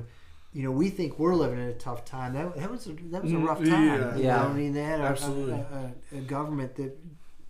you 0.53 0.63
know, 0.63 0.71
we 0.71 0.89
think 0.89 1.17
we're 1.17 1.33
living 1.35 1.59
in 1.59 1.67
a 1.69 1.73
tough 1.73 2.03
time. 2.03 2.33
That, 2.33 2.55
that 2.57 2.69
was 2.69 2.85
a, 2.87 2.91
that 3.11 3.23
was 3.23 3.31
a 3.31 3.35
Mm, 3.35 3.47
rough 3.47 3.59
time. 3.59 3.87
yeah. 4.01 4.15
Yeah. 4.17 4.35
know? 4.37 4.47
I 4.49 4.53
mean, 4.53 4.73
they 4.73 4.83
had 4.83 4.99
a, 4.99 5.03
Absolutely. 5.05 5.53
a, 5.53 5.93
a, 6.13 6.17
a 6.17 6.21
government 6.21 6.75
that 6.75 6.97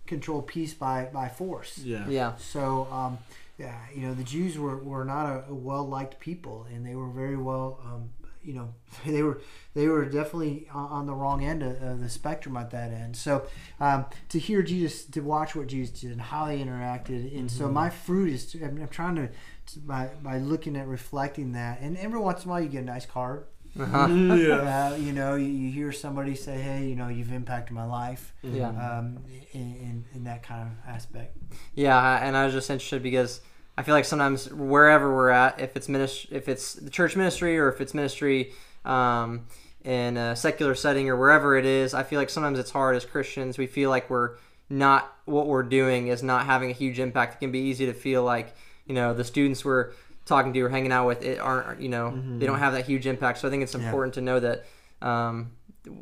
controlled 0.06 0.46
peace 0.46 0.72
by, 0.72 1.08
by 1.12 1.28
force. 1.28 1.78
Yeah. 1.78 2.06
yeah, 2.08 2.36
So, 2.36 2.86
um, 2.92 3.18
yeah, 3.58 3.76
you 3.92 4.02
know, 4.06 4.14
the 4.14 4.22
Jews 4.22 4.56
were, 4.56 4.76
were 4.78 5.04
not 5.04 5.26
a, 5.26 5.44
a 5.50 5.54
well 5.54 5.84
liked 5.86 6.20
people, 6.20 6.66
and 6.72 6.86
they 6.86 6.94
were 6.94 7.08
very 7.08 7.36
well, 7.36 7.80
um, 7.84 8.10
you 8.42 8.54
know, 8.54 8.74
they 9.06 9.22
were 9.22 9.40
they 9.74 9.88
were 9.88 10.04
definitely 10.04 10.68
on 10.72 10.90
on 10.90 11.06
the 11.06 11.14
wrong 11.14 11.44
end 11.44 11.62
of, 11.62 11.82
of 11.82 12.00
the 12.00 12.08
spectrum 12.08 12.56
at 12.56 12.70
that 12.70 12.92
end. 12.92 13.16
So, 13.16 13.46
um, 13.80 14.06
to 14.30 14.38
hear 14.38 14.62
Jesus, 14.62 15.04
to 15.06 15.20
watch 15.20 15.54
what 15.54 15.66
Jesus 15.66 16.00
did 16.00 16.12
and 16.12 16.20
how 16.20 16.46
they 16.46 16.58
interacted, 16.58 17.36
and 17.36 17.50
so 17.50 17.68
my 17.68 17.90
fruit 17.90 18.30
is, 18.30 18.46
to, 18.52 18.64
I'm, 18.64 18.80
I'm 18.80 18.88
trying 18.88 19.16
to, 19.16 19.28
to 19.28 19.78
by 19.80 20.10
by 20.22 20.38
looking 20.38 20.76
at 20.76 20.86
reflecting 20.86 21.52
that, 21.52 21.80
and 21.80 21.96
every 21.98 22.18
once 22.20 22.44
in 22.44 22.50
a 22.50 22.52
while 22.52 22.60
you 22.60 22.68
get 22.68 22.82
a 22.82 22.86
nice 22.86 23.06
card. 23.06 23.44
uh-huh. 23.78 24.06
yeah. 24.10 24.90
Uh, 24.92 24.96
you 24.96 25.12
know, 25.12 25.34
you, 25.36 25.46
you 25.46 25.70
hear 25.70 25.92
somebody 25.92 26.34
say, 26.34 26.60
"Hey, 26.60 26.86
you 26.86 26.96
know, 26.96 27.08
you've 27.08 27.32
impacted 27.32 27.74
my 27.74 27.84
life," 27.84 28.34
yeah. 28.42 28.68
um, 28.68 29.18
in, 29.52 29.60
in 29.60 30.04
in 30.14 30.24
that 30.24 30.42
kind 30.42 30.68
of 30.68 30.94
aspect. 30.94 31.36
Yeah, 31.74 32.18
and 32.22 32.36
I 32.36 32.44
was 32.44 32.54
just 32.54 32.68
interested 32.68 33.02
because 33.02 33.40
I 33.76 33.82
feel 33.82 33.94
like 33.94 34.04
sometimes 34.04 34.50
wherever 34.50 35.14
we're 35.14 35.30
at, 35.30 35.60
if 35.60 35.76
it's 35.76 35.88
ministry, 35.88 36.36
if 36.36 36.48
it's 36.48 36.74
the 36.74 36.90
church 36.90 37.16
ministry, 37.16 37.58
or 37.58 37.68
if 37.68 37.80
it's 37.80 37.94
ministry 37.94 38.52
um, 38.84 39.46
in 39.84 40.16
a 40.16 40.36
secular 40.36 40.74
setting, 40.74 41.08
or 41.08 41.16
wherever 41.16 41.56
it 41.56 41.64
is, 41.64 41.94
I 41.94 42.02
feel 42.02 42.18
like 42.20 42.30
sometimes 42.30 42.58
it's 42.58 42.70
hard 42.70 42.96
as 42.96 43.04
Christians. 43.04 43.56
We 43.58 43.66
feel 43.66 43.88
like 43.90 44.10
we're 44.10 44.36
not 44.68 45.12
what 45.24 45.46
we're 45.46 45.62
doing 45.62 46.08
is 46.08 46.22
not 46.22 46.46
having 46.46 46.70
a 46.70 46.74
huge 46.74 46.98
impact. 46.98 47.34
It 47.36 47.38
can 47.40 47.52
be 47.52 47.60
easy 47.60 47.86
to 47.86 47.92
feel 47.94 48.22
like 48.24 48.54
you 48.86 48.94
know 48.94 49.14
the 49.14 49.24
students 49.24 49.64
we're 49.64 49.92
talking 50.24 50.52
to 50.52 50.60
or 50.60 50.68
hanging 50.68 50.92
out 50.92 51.06
with 51.06 51.22
it 51.24 51.38
aren't 51.40 51.80
you 51.80 51.88
know 51.88 52.16
they 52.38 52.46
don't 52.46 52.58
have 52.58 52.74
that 52.74 52.86
huge 52.86 53.06
impact. 53.06 53.38
So 53.38 53.48
I 53.48 53.50
think 53.50 53.62
it's 53.62 53.74
Yeah. 53.74 53.80
important 53.84 54.14
to 54.14 54.20
know 54.20 54.38
that. 54.40 54.64
Um, 55.00 55.52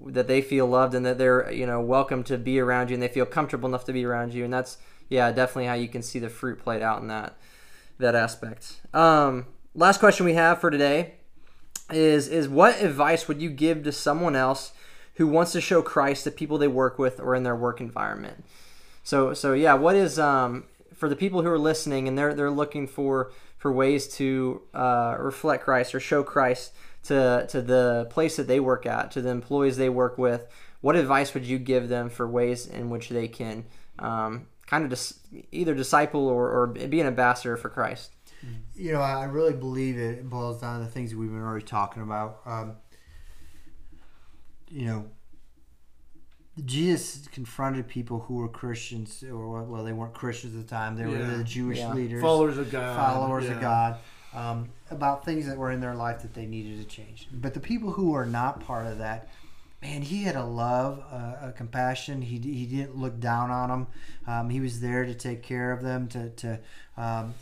that 0.08 0.28
they 0.28 0.42
feel 0.42 0.66
loved 0.66 0.94
and 0.94 1.06
that 1.06 1.16
they're 1.16 1.50
you 1.50 1.64
know 1.64 1.80
welcome 1.80 2.22
to 2.24 2.36
be 2.36 2.58
around 2.60 2.90
you 2.90 2.94
and 2.94 3.02
they 3.02 3.08
feel 3.08 3.24
comfortable 3.24 3.66
enough 3.66 3.86
to 3.86 3.94
be 3.94 4.04
around 4.04 4.34
you 4.34 4.44
and 4.44 4.52
that's 4.52 4.76
yeah 5.08 5.32
definitely 5.32 5.64
how 5.64 5.72
you 5.72 5.88
can 5.88 6.02
see 6.02 6.18
the 6.18 6.28
fruit 6.28 6.58
played 6.58 6.82
out 6.82 7.00
in 7.00 7.08
that 7.08 7.34
that 8.00 8.14
aspect. 8.14 8.80
Um 8.94 9.46
last 9.74 10.00
question 10.00 10.26
we 10.26 10.34
have 10.34 10.60
for 10.60 10.70
today 10.70 11.14
is 11.90 12.28
is 12.28 12.48
what 12.48 12.80
advice 12.82 13.28
would 13.28 13.40
you 13.40 13.50
give 13.50 13.84
to 13.84 13.92
someone 13.92 14.36
else 14.36 14.72
who 15.14 15.26
wants 15.26 15.52
to 15.52 15.60
show 15.60 15.82
christ 15.82 16.24
to 16.24 16.30
people 16.30 16.58
they 16.58 16.68
work 16.68 16.98
with 16.98 17.20
or 17.20 17.34
in 17.34 17.42
their 17.42 17.56
work 17.56 17.80
environment? 17.80 18.44
So 19.04 19.34
so 19.34 19.52
yeah 19.52 19.74
what 19.74 19.96
is 19.96 20.18
um 20.18 20.64
for 21.00 21.08
the 21.08 21.16
people 21.16 21.40
who 21.40 21.48
are 21.48 21.58
listening 21.58 22.06
and 22.06 22.18
they're 22.18 22.34
they're 22.34 22.50
looking 22.50 22.86
for 22.86 23.32
for 23.56 23.72
ways 23.72 24.06
to 24.06 24.60
uh, 24.74 25.16
reflect 25.18 25.64
christ 25.64 25.94
or 25.94 26.00
show 26.00 26.22
christ 26.22 26.72
to 27.02 27.46
to 27.48 27.62
the 27.62 28.06
place 28.10 28.36
that 28.36 28.46
they 28.46 28.60
work 28.60 28.84
at 28.84 29.10
to 29.10 29.22
the 29.22 29.30
employees 29.30 29.78
they 29.78 29.88
work 29.88 30.18
with 30.18 30.46
what 30.82 30.96
advice 30.96 31.32
would 31.32 31.44
you 31.44 31.58
give 31.58 31.88
them 31.88 32.10
for 32.10 32.28
ways 32.28 32.66
in 32.66 32.90
which 32.90 33.08
they 33.08 33.28
can 33.28 33.64
um, 33.98 34.46
kind 34.70 34.84
of 34.84 34.90
dis- 34.90 35.18
either 35.52 35.74
disciple 35.74 36.26
or, 36.28 36.48
or 36.50 36.66
be 36.68 37.00
an 37.00 37.06
ambassador 37.06 37.56
for 37.56 37.68
christ 37.68 38.12
You 38.74 38.92
know, 38.92 39.00
I 39.02 39.22
I 39.22 39.24
really 39.24 39.52
believe 39.52 39.98
it 39.98 40.28
boils 40.30 40.60
down 40.62 40.78
to 40.78 40.84
the 40.86 40.90
things 40.90 41.10
that 41.10 41.18
we've 41.18 41.28
been 41.30 41.42
already 41.42 41.66
talking 41.66 42.02
about. 42.02 42.40
Um, 42.46 42.76
you 44.70 44.86
know, 44.86 45.04
Jesus 46.64 47.26
confronted 47.28 47.88
people 47.88 48.20
who 48.20 48.34
were 48.36 48.48
Christians, 48.48 49.22
or 49.22 49.62
well, 49.64 49.84
they 49.84 49.92
weren't 49.92 50.14
Christians 50.14 50.54
at 50.56 50.62
the 50.66 50.68
time. 50.74 50.96
They 50.96 51.06
were 51.06 51.18
Yeah. 51.18 51.36
the 51.36 51.44
Jewish 51.44 51.78
Yeah. 51.78 51.92
leaders, 51.94 52.22
Followers 52.22 52.58
of 52.58 52.70
God. 52.70 52.96
followers 52.96 53.44
yeah. 53.46 53.52
of 53.54 53.60
God, 53.60 53.98
um, 54.34 54.68
about 54.90 55.24
things 55.24 55.46
that 55.46 55.56
were 55.56 55.70
in 55.70 55.80
their 55.80 55.94
life 55.94 56.22
that 56.22 56.34
they 56.34 56.46
needed 56.46 56.78
to 56.78 56.84
change. 56.84 57.28
But 57.32 57.54
the 57.54 57.60
people 57.60 57.92
who 57.92 58.14
are 58.14 58.26
not 58.26 58.60
part 58.60 58.86
of 58.86 58.98
that, 58.98 59.28
man, 59.82 60.02
he 60.02 60.24
had 60.24 60.36
a 60.36 60.44
love, 60.44 61.02
uh, 61.10 61.48
a 61.48 61.52
compassion. 61.52 62.22
He, 62.22 62.38
he 62.38 62.66
didn't 62.66 62.96
look 62.96 63.18
down 63.18 63.50
on 63.50 63.68
them. 63.68 63.86
Um, 64.26 64.50
he 64.50 64.60
was 64.60 64.80
there 64.80 65.04
to 65.04 65.14
take 65.14 65.42
care 65.42 65.72
of 65.72 65.82
them. 65.82 66.08
To, 66.08 66.30
to 66.30 66.60
um, 66.96 67.34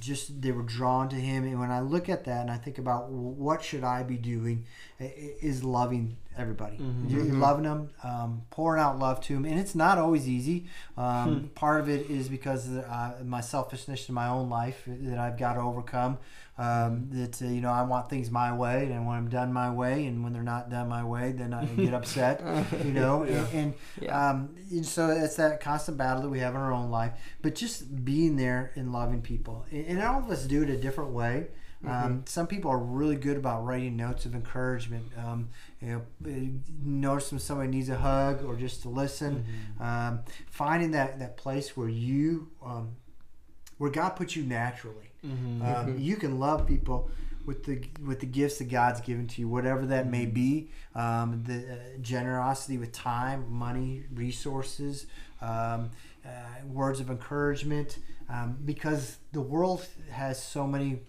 just 0.00 0.40
they 0.42 0.52
were 0.52 0.62
drawn 0.62 1.08
to 1.10 1.16
him. 1.16 1.44
And 1.44 1.58
when 1.60 1.70
I 1.70 1.80
look 1.80 2.08
at 2.08 2.24
that 2.24 2.40
and 2.42 2.50
I 2.50 2.56
think 2.56 2.78
about 2.78 3.10
what 3.10 3.62
should 3.62 3.84
I 3.84 4.02
be 4.02 4.16
doing, 4.16 4.64
i- 5.00 5.04
i- 5.04 5.34
is 5.42 5.62
loving 5.64 6.16
everybody, 6.36 6.78
You're 7.06 7.24
loving 7.38 7.62
them, 7.64 7.90
um, 8.02 8.42
pouring 8.50 8.82
out 8.82 8.98
love 8.98 9.20
to 9.22 9.34
them, 9.34 9.44
and 9.44 9.56
it's 9.60 9.74
not 9.76 9.98
always 9.98 10.28
easy. 10.28 10.66
Um, 10.96 11.50
Part 11.54 11.80
of 11.80 11.88
it 11.88 12.10
is 12.10 12.28
because 12.28 12.68
of 12.68 12.84
uh, 12.88 13.12
my 13.24 13.40
selfishness 13.40 14.08
in 14.08 14.14
my 14.16 14.26
own 14.28 14.48
life 14.50 14.82
that 14.86 15.18
I've 15.18 15.38
got 15.38 15.54
to 15.54 15.60
overcome. 15.60 16.18
Um, 16.56 17.08
that 17.10 17.42
uh, 17.42 17.46
you 17.46 17.60
know 17.60 17.72
I 17.72 17.82
want 17.82 18.08
things 18.08 18.30
my 18.30 18.52
way, 18.56 18.92
and 18.92 19.06
when 19.08 19.16
I'm 19.16 19.28
done 19.28 19.52
my 19.52 19.70
way, 19.72 20.06
and 20.06 20.22
when 20.22 20.32
they're 20.32 20.42
not 20.56 20.70
done 20.70 20.88
my 20.88 21.02
way, 21.02 21.32
then 21.32 21.52
I 21.52 21.64
get 21.66 21.92
upset. 22.00 22.40
You 22.84 22.92
know, 22.92 23.24
and, 23.24 23.48
and 23.52 23.74
Yeah. 24.00 24.30
um, 24.30 24.54
and 24.70 24.86
so 24.86 25.10
it's 25.10 25.34
that 25.36 25.60
constant 25.60 25.98
battle 25.98 26.22
that 26.22 26.28
we 26.28 26.38
have 26.40 26.54
in 26.54 26.60
our 26.60 26.72
own 26.72 26.90
life. 26.92 27.12
But 27.42 27.56
just 27.56 28.04
being 28.04 28.36
there 28.36 28.70
and 28.76 28.92
loving 28.92 29.20
people, 29.20 29.53
and, 29.70 29.86
and 29.86 30.02
all 30.02 30.18
of 30.18 30.30
us 30.30 30.44
do 30.44 30.62
it 30.62 30.70
a 30.70 30.76
different 30.76 31.10
way. 31.10 31.48
Um, 31.86 32.24
some 32.26 32.46
people 32.46 32.70
are 32.70 32.78
really 32.78 33.16
good 33.16 33.36
about 33.36 33.64
writing 33.64 33.96
notes 33.96 34.24
of 34.24 34.34
encouragement. 34.34 35.12
Um, 35.18 35.50
you 35.82 35.88
know, 35.88 36.02
uh, 36.26 36.50
notice 36.82 37.30
when 37.30 37.38
somebody 37.38 37.68
needs 37.68 37.88
a 37.90 37.96
hug 37.96 38.42
or 38.44 38.56
just 38.56 38.82
to 38.82 38.88
listen. 38.88 39.44
Um, 39.80 40.20
finding 40.50 40.92
that 40.92 41.18
that 41.18 41.36
place 41.36 41.76
where 41.76 41.88
you, 41.88 42.48
um, 42.64 42.96
where 43.78 43.90
God 43.90 44.10
puts 44.10 44.34
you 44.34 44.44
naturally. 44.44 45.10
Mm-hmm. 45.26 45.62
Um, 45.62 45.98
you 45.98 46.16
can 46.16 46.38
love 46.38 46.66
people 46.66 47.10
with 47.44 47.64
the 47.64 47.82
with 48.04 48.20
the 48.20 48.26
gifts 48.26 48.58
that 48.58 48.70
God's 48.70 49.00
given 49.00 49.26
to 49.28 49.40
you, 49.40 49.48
whatever 49.48 49.86
that 49.86 50.08
may 50.08 50.26
be, 50.26 50.70
um, 50.94 51.42
the 51.46 51.74
uh, 51.74 51.76
generosity 52.00 52.78
with 52.78 52.92
time, 52.92 53.52
money, 53.52 54.04
resources, 54.12 55.06
um, 55.40 55.90
uh, 56.24 56.66
words 56.66 57.00
of 57.00 57.10
encouragement, 57.10 57.98
um, 58.28 58.56
because 58.64 59.18
the 59.32 59.40
world 59.40 59.86
has 60.10 60.42
so 60.42 60.66
many. 60.66 61.00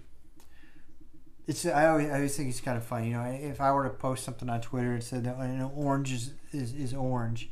It's 1.48 1.66
I 1.66 1.88
always, 1.88 2.10
I 2.10 2.16
always 2.16 2.36
think 2.36 2.50
it's 2.50 2.60
kind 2.62 2.76
of 2.78 2.84
funny, 2.84 3.10
you 3.10 3.14
know. 3.14 3.24
If 3.24 3.62
I 3.62 3.72
were 3.72 3.84
to 3.84 3.92
post 3.92 4.24
something 4.24 4.50
on 4.50 4.62
Twitter 4.62 4.94
and 4.94 5.04
said 5.04 5.24
that 5.26 5.38
you 5.40 5.58
know, 5.58 5.72
orange 5.76 6.12
is, 6.12 6.32
is, 6.52 6.74
is 6.74 6.94
orange, 6.94 7.50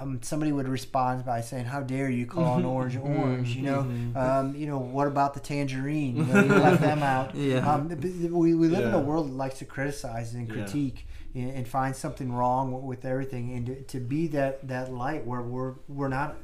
um, 0.00 0.20
somebody 0.22 0.50
would 0.50 0.66
respond 0.66 1.26
by 1.26 1.42
saying, 1.42 1.66
"How 1.66 1.82
dare 1.82 2.08
you 2.08 2.24
call 2.24 2.58
an 2.58 2.64
orange 2.76 2.96
orange?" 2.96 3.54
You 3.54 3.62
know, 3.64 3.80
um, 4.16 4.54
you 4.56 4.66
know, 4.66 4.78
what 4.78 5.08
about 5.08 5.34
the 5.34 5.40
tangerine? 5.40 6.16
You 6.16 6.24
know, 6.24 6.42
you 6.42 6.48
left 6.54 6.80
them 6.80 7.02
out. 7.14 7.34
Yeah. 7.34 7.70
Um, 7.70 7.88
we, 8.32 8.54
we 8.54 8.68
live 8.68 8.86
in 8.86 8.94
a 8.94 8.98
world 9.00 9.28
that 9.28 9.34
likes 9.34 9.58
to 9.58 9.66
criticize 9.66 10.32
and 10.32 10.48
Yeah. 10.48 10.54
critique 10.54 11.06
and, 11.34 11.50
and 11.50 11.68
find 11.68 11.94
something 11.94 12.32
wrong 12.32 12.82
with 12.86 13.04
everything, 13.04 13.52
and 13.52 13.66
to, 13.66 13.82
to 13.82 14.00
be 14.00 14.26
that 14.28 14.66
that 14.68 14.90
light 14.90 15.26
where 15.26 15.42
we're 15.42 15.74
we're 15.86 16.08
not, 16.08 16.36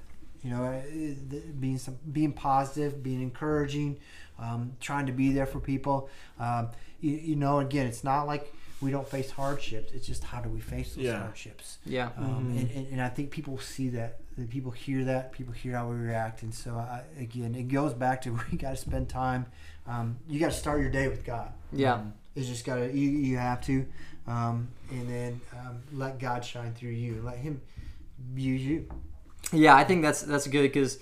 you 0.43 0.51
know, 0.51 0.65
uh, 0.65 0.81
being 1.61 1.79
some 1.79 1.97
being 2.13 2.33
positive, 2.33 3.03
being 3.03 3.23
encouraging, 3.23 3.99
um, 4.39 4.73
trying 4.81 5.07
to 5.07 5.13
be 5.13 5.33
there 5.33 5.47
for 5.47 5.61
people. 5.61 6.09
Um, 6.39 6.69
you, 7.01 7.13
you 7.13 7.37
know, 7.37 7.61
again, 7.61 7.87
it's 7.87 8.05
not 8.05 8.27
like 8.27 8.53
we 8.81 8.91
don't 8.93 9.09
face 9.09 9.31
hardships. 9.31 9.93
It's 9.93 10.07
just 10.07 10.23
how 10.23 10.41
do 10.41 10.49
we 10.49 10.61
face 10.61 10.95
those 10.95 11.05
Yeah. 11.05 11.21
hardships. 11.21 11.79
Yeah. 11.85 12.11
Um, 12.17 12.55
and, 12.57 12.71
and, 12.71 12.87
and 12.93 13.03
I 13.03 13.09
think 13.09 13.31
people 13.33 13.59
see 13.59 13.89
that. 13.91 14.19
that 14.37 14.49
People 14.51 14.71
hear 14.71 15.05
that. 15.07 15.33
People 15.33 15.53
hear 15.53 15.75
how 15.77 15.89
we 15.89 15.97
react. 15.97 16.43
And 16.43 16.55
so, 16.55 16.77
I, 16.77 17.03
again, 17.19 17.57
it 17.57 17.65
goes 17.65 17.93
back 17.93 18.23
to 18.23 18.39
we 18.53 18.57
got 18.59 18.71
to 18.71 18.77
spend 18.77 19.09
time. 19.09 19.47
Um, 19.89 20.19
you 20.29 20.39
got 20.39 20.53
to 20.53 20.57
start 20.57 20.81
your 20.81 20.91
day 20.91 21.09
with 21.09 21.25
God. 21.25 21.51
Yeah. 21.73 21.95
Um, 21.95 22.15
it's 22.37 22.47
just 22.47 22.65
got 22.65 22.77
to, 22.77 22.87
you, 22.97 23.09
you 23.11 23.37
have 23.39 23.61
to. 23.63 23.85
Um, 24.29 24.69
and 24.93 25.09
then 25.09 25.41
um, 25.59 25.79
let 25.93 26.21
God 26.21 26.45
shine 26.45 26.73
through 26.75 26.91
you. 26.91 27.21
Let 27.25 27.39
Him 27.39 27.61
use 28.37 28.63
you. 28.63 28.89
Yeah, 29.53 29.75
I 29.75 29.85
think 29.85 30.03
that's 30.03 30.23
that's 30.23 30.47
good 30.47 30.63
because 30.63 30.99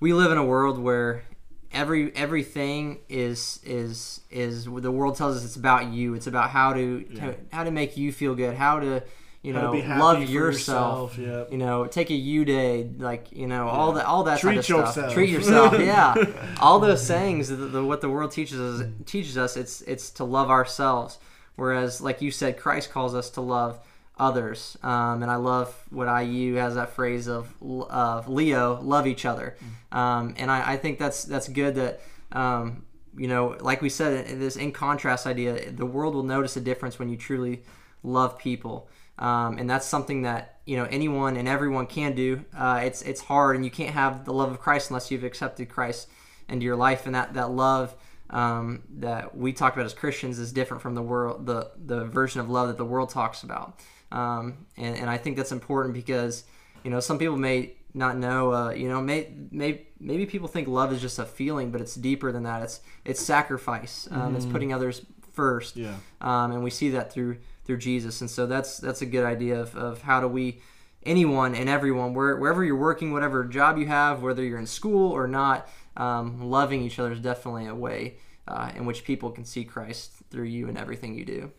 we 0.00 0.12
live 0.12 0.30
in 0.32 0.38
a 0.38 0.44
world 0.44 0.78
where 0.78 1.24
every 1.72 2.14
everything 2.14 2.98
is 3.08 3.60
is 3.64 4.20
is 4.30 4.64
the 4.66 4.90
world 4.92 5.16
tells 5.16 5.36
us 5.36 5.44
it's 5.44 5.56
about 5.56 5.86
you. 5.92 6.14
It's 6.14 6.26
about 6.26 6.50
how 6.50 6.72
to, 6.74 7.04
Yeah. 7.10 7.20
to 7.32 7.36
how 7.52 7.64
to 7.64 7.70
make 7.70 7.96
you 7.96 8.12
feel 8.12 8.34
good, 8.34 8.54
how 8.56 8.78
to 8.80 9.02
you 9.42 9.52
How 9.54 9.72
know 9.72 9.78
love 9.98 10.28
yourself. 10.28 11.16
yourself, 11.18 11.18
yeah. 11.18 11.44
You 11.50 11.58
know, 11.58 11.86
take 11.86 12.10
a 12.10 12.14
you 12.14 12.44
day, 12.44 12.88
like 12.98 13.32
you 13.32 13.48
know 13.48 13.68
all 13.68 13.92
that 13.94 14.06
all 14.06 14.22
that 14.24 14.38
Treat 14.38 14.50
type 14.52 14.58
of 14.60 14.64
stuff. 14.64 14.86
yourself. 14.86 15.12
Treat 15.14 15.30
yourself. 15.30 15.78
Yeah, 15.80 16.14
all 16.60 16.78
those 16.78 17.04
sayings, 17.04 17.48
the, 17.48 17.56
the, 17.56 17.84
what 17.84 18.00
the 18.00 18.08
world 18.08 18.30
teaches 18.30 18.60
us 18.60 18.86
teaches 19.06 19.36
us, 19.36 19.56
it's 19.56 19.80
it's 19.82 20.10
to 20.12 20.24
love 20.24 20.48
ourselves. 20.50 21.18
Whereas, 21.56 22.00
like 22.00 22.22
you 22.22 22.30
said, 22.30 22.56
Christ 22.56 22.92
calls 22.92 23.14
us 23.16 23.30
to 23.30 23.40
love 23.40 23.80
others. 24.22 24.78
Um, 24.84 25.22
and 25.22 25.30
I 25.30 25.36
love 25.36 25.74
what 25.90 26.06
IU 26.06 26.54
has 26.54 26.76
that 26.76 26.90
phrase 26.90 27.26
of 27.26 27.52
of 27.60 28.28
Leo, 28.28 28.80
love 28.80 29.06
each 29.06 29.24
other. 29.26 29.56
Um, 29.90 30.34
and 30.38 30.50
I, 30.50 30.72
I 30.74 30.76
think 30.76 30.98
that's 30.98 31.24
that's 31.24 31.48
good 31.48 31.74
that 31.74 32.00
um, 32.30 32.84
you 33.16 33.28
know, 33.28 33.56
like 33.60 33.82
we 33.82 33.88
said, 33.88 34.40
this 34.40 34.56
in 34.56 34.72
contrast 34.72 35.26
idea, 35.26 35.70
the 35.70 35.84
world 35.84 36.14
will 36.14 36.22
notice 36.22 36.56
a 36.56 36.60
difference 36.60 36.98
when 36.98 37.08
you 37.08 37.16
truly 37.16 37.62
love 38.02 38.38
people. 38.38 38.88
Um, 39.18 39.58
and 39.58 39.68
that's 39.68 39.86
something 39.86 40.22
that 40.22 40.60
you 40.66 40.76
know 40.76 40.84
anyone 40.84 41.36
and 41.36 41.48
everyone 41.48 41.86
can 41.86 42.14
do. 42.14 42.44
Uh, 42.56 42.80
it's 42.84 43.02
it's 43.02 43.22
hard, 43.22 43.56
and 43.56 43.64
you 43.64 43.70
can't 43.70 43.94
have 43.94 44.24
the 44.24 44.32
love 44.32 44.52
of 44.52 44.60
Christ 44.60 44.90
unless 44.90 45.10
you've 45.10 45.24
accepted 45.24 45.68
Christ 45.68 46.08
into 46.48 46.64
your 46.64 46.76
life, 46.76 47.06
and 47.06 47.14
that 47.14 47.34
that 47.34 47.50
love 47.50 47.94
um, 48.30 48.82
that 48.98 49.36
we 49.36 49.52
talk 49.52 49.74
about 49.74 49.84
as 49.84 49.94
Christians 49.94 50.38
is 50.38 50.52
different 50.52 50.82
from 50.82 50.94
the 50.94 51.02
world, 51.02 51.46
the 51.46 51.72
the 51.76 52.04
version 52.04 52.40
of 52.40 52.48
love 52.48 52.68
that 52.68 52.78
the 52.78 52.84
world 52.84 53.10
talks 53.10 53.42
about. 53.42 53.78
Um, 54.12 54.66
and, 54.76 54.96
and 54.96 55.10
I 55.10 55.18
think 55.18 55.36
that's 55.36 55.52
important 55.52 55.94
because 55.94 56.44
you 56.84 56.90
know 56.90 57.00
some 57.00 57.18
people 57.18 57.36
may 57.36 57.74
not 57.94 58.16
know. 58.16 58.52
Uh, 58.52 58.70
you 58.70 58.88
know, 58.88 59.00
may, 59.00 59.32
may 59.50 59.86
maybe 59.98 60.26
people 60.26 60.48
think 60.48 60.68
love 60.68 60.92
is 60.92 61.00
just 61.00 61.18
a 61.18 61.24
feeling, 61.24 61.70
but 61.70 61.80
it's 61.80 61.94
deeper 61.94 62.32
than 62.32 62.44
that. 62.44 62.62
It's 62.62 62.80
it's 63.04 63.20
sacrifice. 63.20 64.08
Um, 64.10 64.36
It's 64.36 64.46
putting 64.46 64.72
others 64.72 65.02
first. 65.32 65.76
Yeah. 65.76 65.96
Um, 66.20 66.52
and 66.52 66.62
we 66.62 66.70
see 66.70 66.90
that 66.90 67.12
through 67.12 67.38
through 67.64 67.78
Jesus. 67.78 68.20
And 68.20 68.30
so 68.30 68.46
that's 68.46 68.78
that's 68.78 69.02
a 69.02 69.06
good 69.06 69.24
idea 69.24 69.60
of, 69.60 69.74
of 69.74 70.02
how 70.02 70.20
do 70.20 70.28
we 70.28 70.60
anyone 71.04 71.54
and 71.54 71.68
everyone 71.68 72.14
where, 72.14 72.36
wherever 72.36 72.62
you're 72.62 72.76
working, 72.76 73.12
whatever 73.12 73.44
job 73.44 73.76
you 73.76 73.86
have, 73.86 74.22
whether 74.22 74.44
you're 74.44 74.58
in 74.58 74.66
school 74.66 75.10
or 75.10 75.26
not, 75.26 75.68
um, 75.96 76.40
loving 76.40 76.82
each 76.82 76.98
other 76.98 77.12
is 77.12 77.20
definitely 77.20 77.66
a 77.66 77.74
way 77.74 78.14
uh, 78.46 78.70
in 78.76 78.86
which 78.86 79.04
people 79.04 79.30
can 79.30 79.44
see 79.44 79.64
Christ 79.64 80.12
through 80.30 80.44
you 80.44 80.68
and 80.68 80.78
everything 80.78 81.14
you 81.14 81.24
do. 81.24 81.50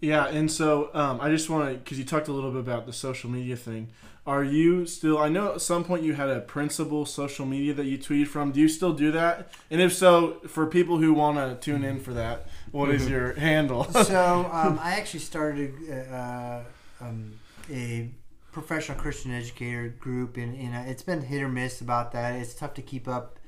Yeah, 0.00 0.26
and 0.26 0.50
so 0.50 0.90
um, 0.94 1.20
I 1.20 1.30
just 1.30 1.50
want 1.50 1.70
to, 1.70 1.78
because 1.78 1.98
you 1.98 2.04
talked 2.04 2.28
a 2.28 2.32
little 2.32 2.50
bit 2.50 2.60
about 2.60 2.86
the 2.86 2.92
social 2.92 3.30
media 3.30 3.56
thing. 3.56 3.88
Are 4.26 4.44
you 4.44 4.84
still? 4.84 5.16
I 5.18 5.30
know 5.30 5.54
at 5.54 5.62
some 5.62 5.84
point 5.84 6.02
you 6.02 6.12
had 6.12 6.28
a 6.28 6.40
principal 6.40 7.06
social 7.06 7.46
media 7.46 7.72
that 7.74 7.86
you 7.86 7.96
tweeted 7.96 8.26
from. 8.26 8.52
Do 8.52 8.60
you 8.60 8.68
still 8.68 8.92
do 8.92 9.10
that? 9.12 9.50
And 9.70 9.80
if 9.80 9.94
so, 9.94 10.40
for 10.46 10.66
people 10.66 10.98
who 10.98 11.14
want 11.14 11.38
to 11.38 11.56
tune 11.64 11.82
in 11.82 11.98
for 11.98 12.12
that, 12.12 12.46
what 12.70 12.90
is 12.90 13.08
your 13.08 13.32
handle? 13.34 13.84
so 13.84 14.48
um, 14.52 14.78
I 14.82 14.96
actually 14.96 15.20
started 15.20 15.74
uh, 16.12 16.60
um, 17.00 17.38
a 17.70 18.10
professional 18.52 18.98
Christian 18.98 19.32
educator 19.32 19.88
group, 19.88 20.36
and, 20.36 20.54
and 20.54 20.74
uh, 20.74 20.90
it's 20.90 21.02
been 21.02 21.22
hit 21.22 21.42
or 21.42 21.48
miss 21.48 21.80
about 21.80 22.12
that. 22.12 22.34
It's 22.34 22.52
tough 22.52 22.74
to 22.74 22.82
keep 22.82 23.08
up 23.08 23.38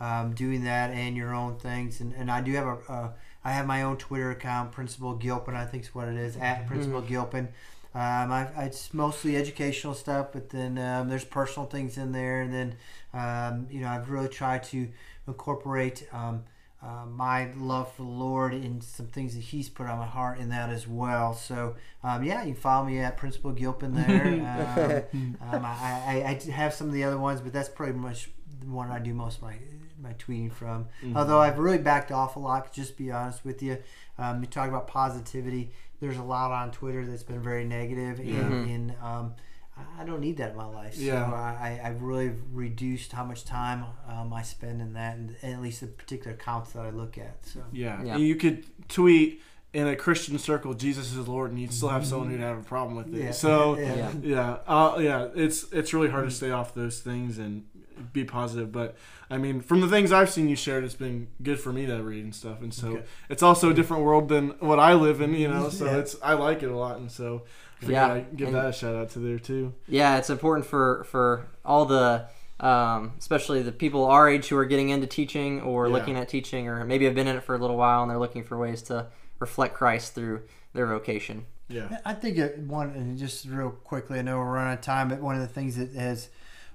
um, 0.00 0.32
doing 0.34 0.64
that 0.64 0.90
and 0.90 1.16
your 1.16 1.34
own 1.34 1.58
things. 1.58 2.00
And, 2.00 2.14
and 2.14 2.30
I 2.30 2.40
do 2.40 2.52
have 2.54 2.66
a, 2.66 2.78
uh, 2.88 3.08
I 3.44 3.52
have 3.52 3.66
my 3.66 3.82
own 3.82 3.96
Twitter 3.96 4.30
account, 4.30 4.72
Principal 4.72 5.14
Gilpin, 5.14 5.54
I 5.54 5.64
think 5.64 5.84
is 5.84 5.94
what 5.94 6.08
it 6.08 6.16
is, 6.16 6.36
at 6.36 6.66
Principal 6.66 7.00
Gilpin. 7.00 7.48
Um, 7.92 8.30
I, 8.30 8.48
it's 8.58 8.94
mostly 8.94 9.36
educational 9.36 9.94
stuff, 9.94 10.28
but 10.32 10.50
then 10.50 10.78
um, 10.78 11.08
there's 11.08 11.24
personal 11.24 11.66
things 11.68 11.98
in 11.98 12.12
there, 12.12 12.42
and 12.42 12.54
then 12.54 12.76
um, 13.12 13.66
you 13.70 13.80
know 13.80 13.88
I've 13.88 14.10
really 14.10 14.28
tried 14.28 14.62
to 14.64 14.88
incorporate 15.26 16.06
um, 16.12 16.44
uh, 16.82 17.04
my 17.06 17.50
love 17.56 17.92
for 17.92 18.02
the 18.02 18.08
Lord 18.08 18.54
and 18.54 18.82
some 18.82 19.06
things 19.06 19.34
that 19.34 19.40
He's 19.40 19.68
put 19.68 19.88
on 19.88 19.98
my 19.98 20.06
heart 20.06 20.38
in 20.38 20.50
that 20.50 20.70
as 20.70 20.86
well. 20.86 21.34
So 21.34 21.74
um, 22.04 22.22
yeah, 22.22 22.44
you 22.44 22.52
can 22.52 22.60
follow 22.60 22.86
me 22.86 23.00
at 23.00 23.16
Principal 23.16 23.50
Gilpin 23.50 23.94
there. 23.94 25.04
um, 25.12 25.36
um, 25.52 25.64
I, 25.64 26.28
I, 26.28 26.38
I 26.48 26.50
have 26.52 26.72
some 26.72 26.86
of 26.86 26.92
the 26.92 27.02
other 27.02 27.18
ones, 27.18 27.40
but 27.40 27.52
that's 27.52 27.68
pretty 27.68 27.94
much 27.94 28.30
the 28.60 28.66
one 28.66 28.90
I 28.90 29.00
do 29.00 29.12
most 29.14 29.38
of 29.38 29.42
my 29.42 29.56
my 30.00 30.12
tweeting 30.14 30.52
from. 30.52 30.86
Although 31.14 31.40
I've 31.40 31.58
really 31.58 31.78
backed 31.78 32.10
off 32.12 32.36
a 32.36 32.38
lot. 32.38 32.72
Just 32.72 32.92
to 32.92 32.96
be 33.02 33.10
honest 33.10 33.44
with 33.44 33.62
you, 33.62 33.78
um, 34.18 34.40
you 34.40 34.46
talk 34.46 34.68
about 34.68 34.86
positivity. 34.86 35.72
There's 36.00 36.16
a 36.16 36.22
lot 36.22 36.50
on 36.50 36.70
Twitter 36.70 37.04
that's 37.06 37.22
been 37.22 37.42
very 37.42 37.64
negative, 37.64 38.18
and, 38.20 38.70
and 38.70 38.94
um, 39.02 39.34
I- 39.76 40.02
I 40.02 40.04
don't 40.04 40.20
need 40.20 40.38
that 40.38 40.52
in 40.52 40.56
my 40.56 40.64
life. 40.66 40.94
So 40.94 41.02
Yeah. 41.02 41.24
I, 41.30 41.80
I- 41.82 41.88
I've 41.88 42.02
really 42.02 42.32
reduced 42.52 43.12
how 43.12 43.24
much 43.24 43.44
time 43.44 43.84
um, 44.08 44.32
I 44.32 44.42
spend 44.42 44.80
in 44.80 44.94
that, 44.94 45.16
and, 45.16 45.36
and 45.42 45.54
at 45.54 45.60
least 45.62 45.80
the 45.82 45.86
particular 45.88 46.32
accounts 46.34 46.72
that 46.72 46.84
I 46.86 46.90
look 46.90 47.18
at. 47.18 47.44
So 47.46 47.60
yeah. 47.72 48.02
Yeah. 48.02 48.16
you 48.16 48.34
could 48.36 48.64
tweet 48.88 49.42
in 49.72 49.86
a 49.86 49.94
Christian 49.94 50.36
circle, 50.38 50.74
Jesus 50.74 51.14
is 51.14 51.28
Lord, 51.28 51.50
and 51.52 51.60
you'd 51.60 51.72
still 51.72 51.90
have 51.90 52.04
someone 52.04 52.28
who'd 52.30 52.40
have 52.40 52.58
a 52.58 52.62
problem 52.62 52.96
with 52.96 53.14
it. 53.14 53.22
Yeah. 53.24 53.30
So 53.30 53.78
Yeah. 53.78 53.94
Yeah. 53.94 54.12
yeah, 54.22 54.56
uh, 54.66 54.98
yeah, 54.98 55.28
it's 55.34 55.70
it's 55.70 55.94
really 55.94 56.08
hard 56.08 56.24
to 56.28 56.34
stay 56.34 56.50
off 56.50 56.74
those 56.74 57.00
things 57.00 57.38
and 57.38 57.66
be 58.12 58.24
positive. 58.24 58.72
But 58.72 58.96
I 59.30 59.38
mean, 59.38 59.60
from 59.60 59.80
the 59.80 59.88
things 59.88 60.12
I've 60.12 60.30
seen 60.30 60.48
you 60.48 60.56
shared, 60.56 60.84
it's 60.84 60.94
been 60.94 61.28
good 61.42 61.60
for 61.60 61.72
me 61.72 61.86
to 61.86 62.02
read 62.02 62.24
and 62.24 62.34
stuff. 62.34 62.60
And 62.62 62.72
so 62.74 62.88
Okay. 62.88 63.02
it's 63.28 63.42
also 63.42 63.70
a 63.70 63.74
different 63.74 64.02
world 64.04 64.28
than 64.28 64.50
what 64.60 64.78
I 64.78 64.94
live 64.94 65.20
in, 65.20 65.34
you 65.34 65.48
know. 65.48 65.68
So 65.68 65.84
Yeah. 65.90 65.96
it's 65.98 66.16
I 66.22 66.34
like 66.34 66.62
it 66.62 66.70
a 66.70 66.76
lot, 66.76 66.96
and 66.98 67.10
so 67.10 67.42
I 67.82 67.86
Yeah, 67.90 68.12
I'd 68.12 68.36
give 68.36 68.48
and- 68.48 68.56
that 68.56 68.66
a 68.66 68.72
shout 68.72 68.94
out 68.94 69.10
to 69.10 69.18
there 69.20 69.38
too. 69.38 69.72
Yeah, 69.88 70.18
it's 70.18 70.30
important 70.30 70.66
for 70.66 71.04
for 71.04 71.46
all 71.64 71.84
the, 71.86 72.26
um, 72.60 73.12
especially 73.18 73.62
the 73.62 73.72
people 73.72 74.04
our 74.04 74.28
age 74.28 74.48
who 74.48 74.56
are 74.56 74.64
getting 74.66 74.88
into 74.90 75.06
teaching 75.06 75.60
or 75.60 75.86
Yeah. 75.86 75.92
looking 75.94 76.16
at 76.16 76.28
teaching, 76.28 76.68
or 76.68 76.84
maybe 76.84 77.04
have 77.06 77.14
been 77.14 77.26
in 77.28 77.36
it 77.36 77.42
for 77.42 77.54
a 77.54 77.58
little 77.58 77.76
while 77.76 78.02
and 78.02 78.10
they're 78.10 78.18
looking 78.18 78.44
for 78.44 78.58
ways 78.58 78.82
to 78.82 79.06
reflect 79.38 79.74
Christ 79.74 80.14
through 80.14 80.42
their 80.74 80.86
vocation. 80.86 81.46
Yeah, 81.68 81.98
I 82.04 82.14
think 82.14 82.36
it, 82.36 82.58
one 82.58 82.90
and 82.90 83.16
just 83.16 83.46
real 83.46 83.70
quickly. 83.70 84.18
I 84.18 84.22
know 84.22 84.38
we're 84.38 84.52
running 84.52 84.72
out 84.72 84.78
of 84.80 84.84
time, 84.84 85.08
but 85.08 85.20
one 85.20 85.36
of 85.36 85.40
the 85.40 85.46
things 85.46 85.76
that 85.76 85.92
has 85.94 86.28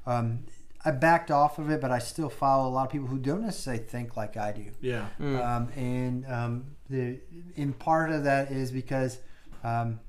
um, 0.07 0.39
I 0.85 0.91
backed 0.91 1.31
off 1.31 1.57
of 1.57 1.69
it, 1.71 1.81
but 1.81 1.91
I 1.91 1.99
still 1.99 2.29
follow 2.29 2.69
a 2.69 2.71
lot 2.71 2.85
of 2.85 2.91
people 2.91 3.07
who 3.07 3.17
don't 3.17 3.41
necessarily 3.41 3.83
think 3.83 4.15
like 4.15 4.37
I 4.37 4.51
do. 4.51 4.65
yeah, 4.81 5.07
Mm. 5.19 5.43
Um, 5.45 5.69
and 5.75 6.25
um, 6.31 6.65
the 6.89 7.19
in 7.55 7.73
part 7.73 8.11
of 8.11 8.23
that 8.25 8.51
is 8.51 8.71
because 8.71 9.17
um, 9.63 9.99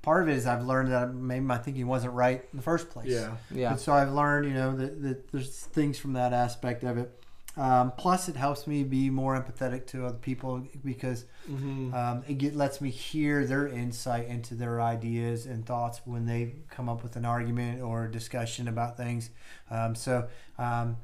part 0.00 0.22
of 0.22 0.28
it 0.30 0.36
is 0.36 0.46
I've 0.46 0.64
learned 0.64 0.90
that 0.92 1.14
maybe 1.14 1.44
my 1.44 1.58
thinking 1.58 1.86
wasn't 1.86 2.14
right 2.14 2.42
in 2.52 2.56
the 2.56 2.62
first 2.62 2.88
place. 2.90 3.08
yeah, 3.08 3.36
yeah, 3.50 3.72
And 3.72 3.80
so 3.80 3.92
I've 3.92 4.10
learned, 4.12 4.46
you 4.46 4.54
know, 4.54 4.74
that, 4.76 5.02
that 5.02 5.32
there's 5.32 5.60
things 5.60 5.98
from 5.98 6.14
that 6.14 6.32
aspect 6.32 6.82
of 6.84 6.96
it. 6.98 7.23
Um, 7.56 7.92
plus, 7.96 8.28
it 8.28 8.36
helps 8.36 8.66
me 8.66 8.82
be 8.82 9.10
more 9.10 9.40
empathetic 9.40 9.86
to 9.88 10.06
other 10.06 10.16
people 10.18 10.62
because 10.84 11.24
hmm 11.46 11.94
um, 11.94 12.24
it 12.26 12.38
get, 12.38 12.56
lets 12.56 12.80
me 12.80 12.90
hear 12.90 13.46
their 13.46 13.68
insight 13.68 14.26
into 14.26 14.54
their 14.56 14.80
ideas 14.80 15.46
and 15.46 15.64
thoughts 15.64 16.00
when 16.04 16.26
they 16.26 16.54
come 16.70 16.88
up 16.88 17.02
with 17.04 17.14
an 17.16 17.24
argument 17.24 17.80
or 17.82 18.04
a 18.06 18.10
discussion 18.10 18.66
about 18.66 18.96
things. 18.96 19.30
Um, 19.70 19.94
so 19.94 20.26
um, 20.58 20.96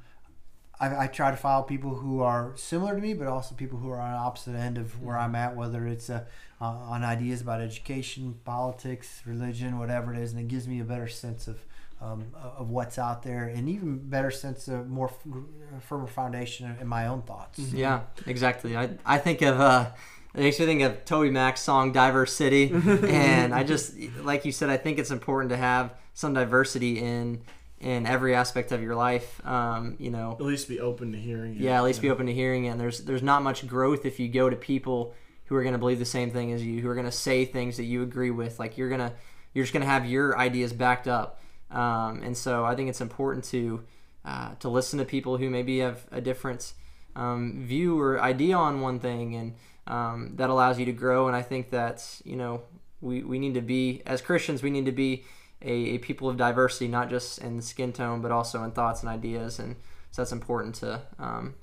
I, 0.81 1.05
I 1.05 1.07
try 1.07 1.31
to 1.31 1.37
follow 1.37 1.63
people 1.63 1.95
who 1.97 2.21
are 2.23 2.53
similar 2.57 2.95
to 2.95 3.01
me, 3.01 3.15
but 3.15 3.27
also 3.27 3.55
people 3.55 3.79
who 3.79 3.91
are 3.91 4.01
on 4.01 4.13
the 4.13 4.19
opposite 4.19 4.55
end 4.57 4.79
of 4.79 5.01
Mm-hmm. 5.01 5.05
where 5.05 5.17
I'm 5.19 5.35
at, 5.35 5.55
whether 5.55 5.87
it's 5.87 6.09
uh, 6.11 6.25
uh, 6.61 6.65
on 6.65 7.05
ideas 7.05 7.41
about 7.43 7.61
education, 7.61 8.41
politics, 8.45 9.23
religion, 9.27 9.79
whatever 9.79 10.15
it 10.15 10.19
is, 10.21 10.33
and 10.33 10.41
it 10.41 10.49
gives 10.49 10.67
me 10.67 10.81
a 10.81 10.85
better 10.85 11.09
sense 11.09 11.47
of 11.49 11.61
um, 12.01 12.27
of 12.57 12.71
what's 12.71 12.99
out 12.99 13.23
there, 13.23 13.45
and 13.49 13.69
even 13.69 13.99
better 14.09 14.31
sense 14.31 14.69
of 14.69 14.89
more 14.89 15.09
f- 15.11 15.83
firmer 15.83 16.07
foundation 16.07 16.77
in 16.81 16.87
my 16.87 17.07
own 17.07 17.23
thoughts. 17.23 17.59
Yeah, 17.59 18.03
exactly. 18.27 18.77
I 18.77 18.91
I 19.05 19.19
think 19.19 19.43
of 19.43 19.61
uh, 19.61 19.91
it 20.35 20.41
makes 20.41 20.59
me 20.59 20.67
think 20.67 20.83
of 20.83 21.05
Toby 21.05 21.31
Mac's 21.31 21.61
song 21.61 21.93
"Diverse 21.93 22.33
City," 22.33 22.71
and 23.09 23.55
I 23.55 23.65
just 23.65 23.95
like 24.23 24.45
you 24.45 24.53
said, 24.53 24.71
I 24.71 24.77
think 24.77 24.99
it's 24.99 25.11
important 25.11 25.51
to 25.51 25.57
have 25.57 25.95
some 26.15 26.33
diversity 26.35 26.99
in 27.01 27.43
in 27.81 28.07
every 28.07 28.35
aspect 28.35 28.73
of 28.73 28.83
your 28.83 28.95
life. 28.95 29.45
Um, 29.47 29.97
you 29.99 30.11
know, 30.11 30.33
At 30.39 30.45
least 30.45 30.69
be 30.69 30.81
open 30.81 31.13
to 31.13 31.19
hearing. 31.19 31.55
it. 31.57 31.61
yeah, 31.61 31.79
at 31.79 31.85
least 31.85 32.03
be 32.03 32.11
open 32.11 32.27
to 32.27 32.33
hearing 32.35 32.65
it. 32.67 32.69
And 32.71 32.81
there's 32.81 33.01
there's 33.01 33.23
not 33.23 33.43
much 33.43 33.67
growth 33.67 34.05
if 34.07 34.21
you 34.21 34.29
go 34.29 34.49
to 34.51 34.57
people 34.57 35.15
who 35.47 35.57
are 35.57 35.63
going 35.63 35.73
to 35.73 35.79
believe 35.79 35.99
the 35.99 36.05
same 36.05 36.31
thing 36.31 36.53
as 36.53 36.63
you, 36.65 36.81
who 36.81 36.89
are 36.89 36.95
going 36.95 37.07
to 37.07 37.13
say 37.13 37.45
things 37.45 37.77
that 37.79 37.85
you 37.85 38.03
agree 38.03 38.31
with. 38.31 38.59
Like 38.59 38.79
you're 38.79 38.89
gonna 38.91 39.13
you're 39.53 39.65
just 39.65 39.73
going 39.73 39.85
to 39.85 39.89
have 39.91 40.07
your 40.07 40.39
ideas 40.39 40.73
backed 40.73 41.09
up. 41.09 41.41
Um, 41.71 42.23
and 42.23 42.37
so 42.37 42.65
I 42.65 42.75
think 42.75 42.89
it's 42.89 43.01
important 43.01 43.45
to 43.47 43.83
uh, 44.25 44.55
to 44.61 44.69
listen 44.69 44.99
to 44.99 45.05
people 45.05 45.37
who 45.39 45.49
maybe 45.51 45.79
have 45.79 46.05
a 46.13 46.21
different 46.21 46.73
um, 47.17 47.65
view 47.65 47.99
or 47.99 48.21
idea 48.21 48.57
on 48.57 48.81
one 48.81 48.99
thing, 49.01 49.35
and 49.35 49.55
um, 49.87 50.33
that 50.37 50.51
allows 50.51 50.79
you 50.79 50.85
to 50.87 50.93
grow. 50.93 51.27
And 51.27 51.37
I 51.37 51.43
think 51.43 51.71
that 51.71 52.21
you 52.25 52.37
know 52.37 52.63
we, 53.01 53.23
we 53.23 53.39
need 53.39 53.55
to 53.55 53.61
be 53.63 54.03
as 54.07 54.21
Christians, 54.21 54.63
we 54.63 54.71
need 54.71 54.87
to 54.87 54.93
be 54.93 55.25
a, 55.63 55.71
a 55.73 55.99
people 55.99 56.29
of 56.29 56.37
diversity, 56.37 56.89
not 56.89 57.09
just 57.11 57.39
in 57.39 57.61
skin 57.63 57.93
tone, 57.93 58.21
but 58.21 58.31
also 58.31 58.63
in 58.65 58.73
thoughts 58.73 59.01
and 59.01 59.09
ideas. 59.09 59.59
And 59.59 59.77
so 60.11 60.23
that's 60.23 60.33
important 60.33 60.75
to 60.77 61.03
um, 61.19 61.55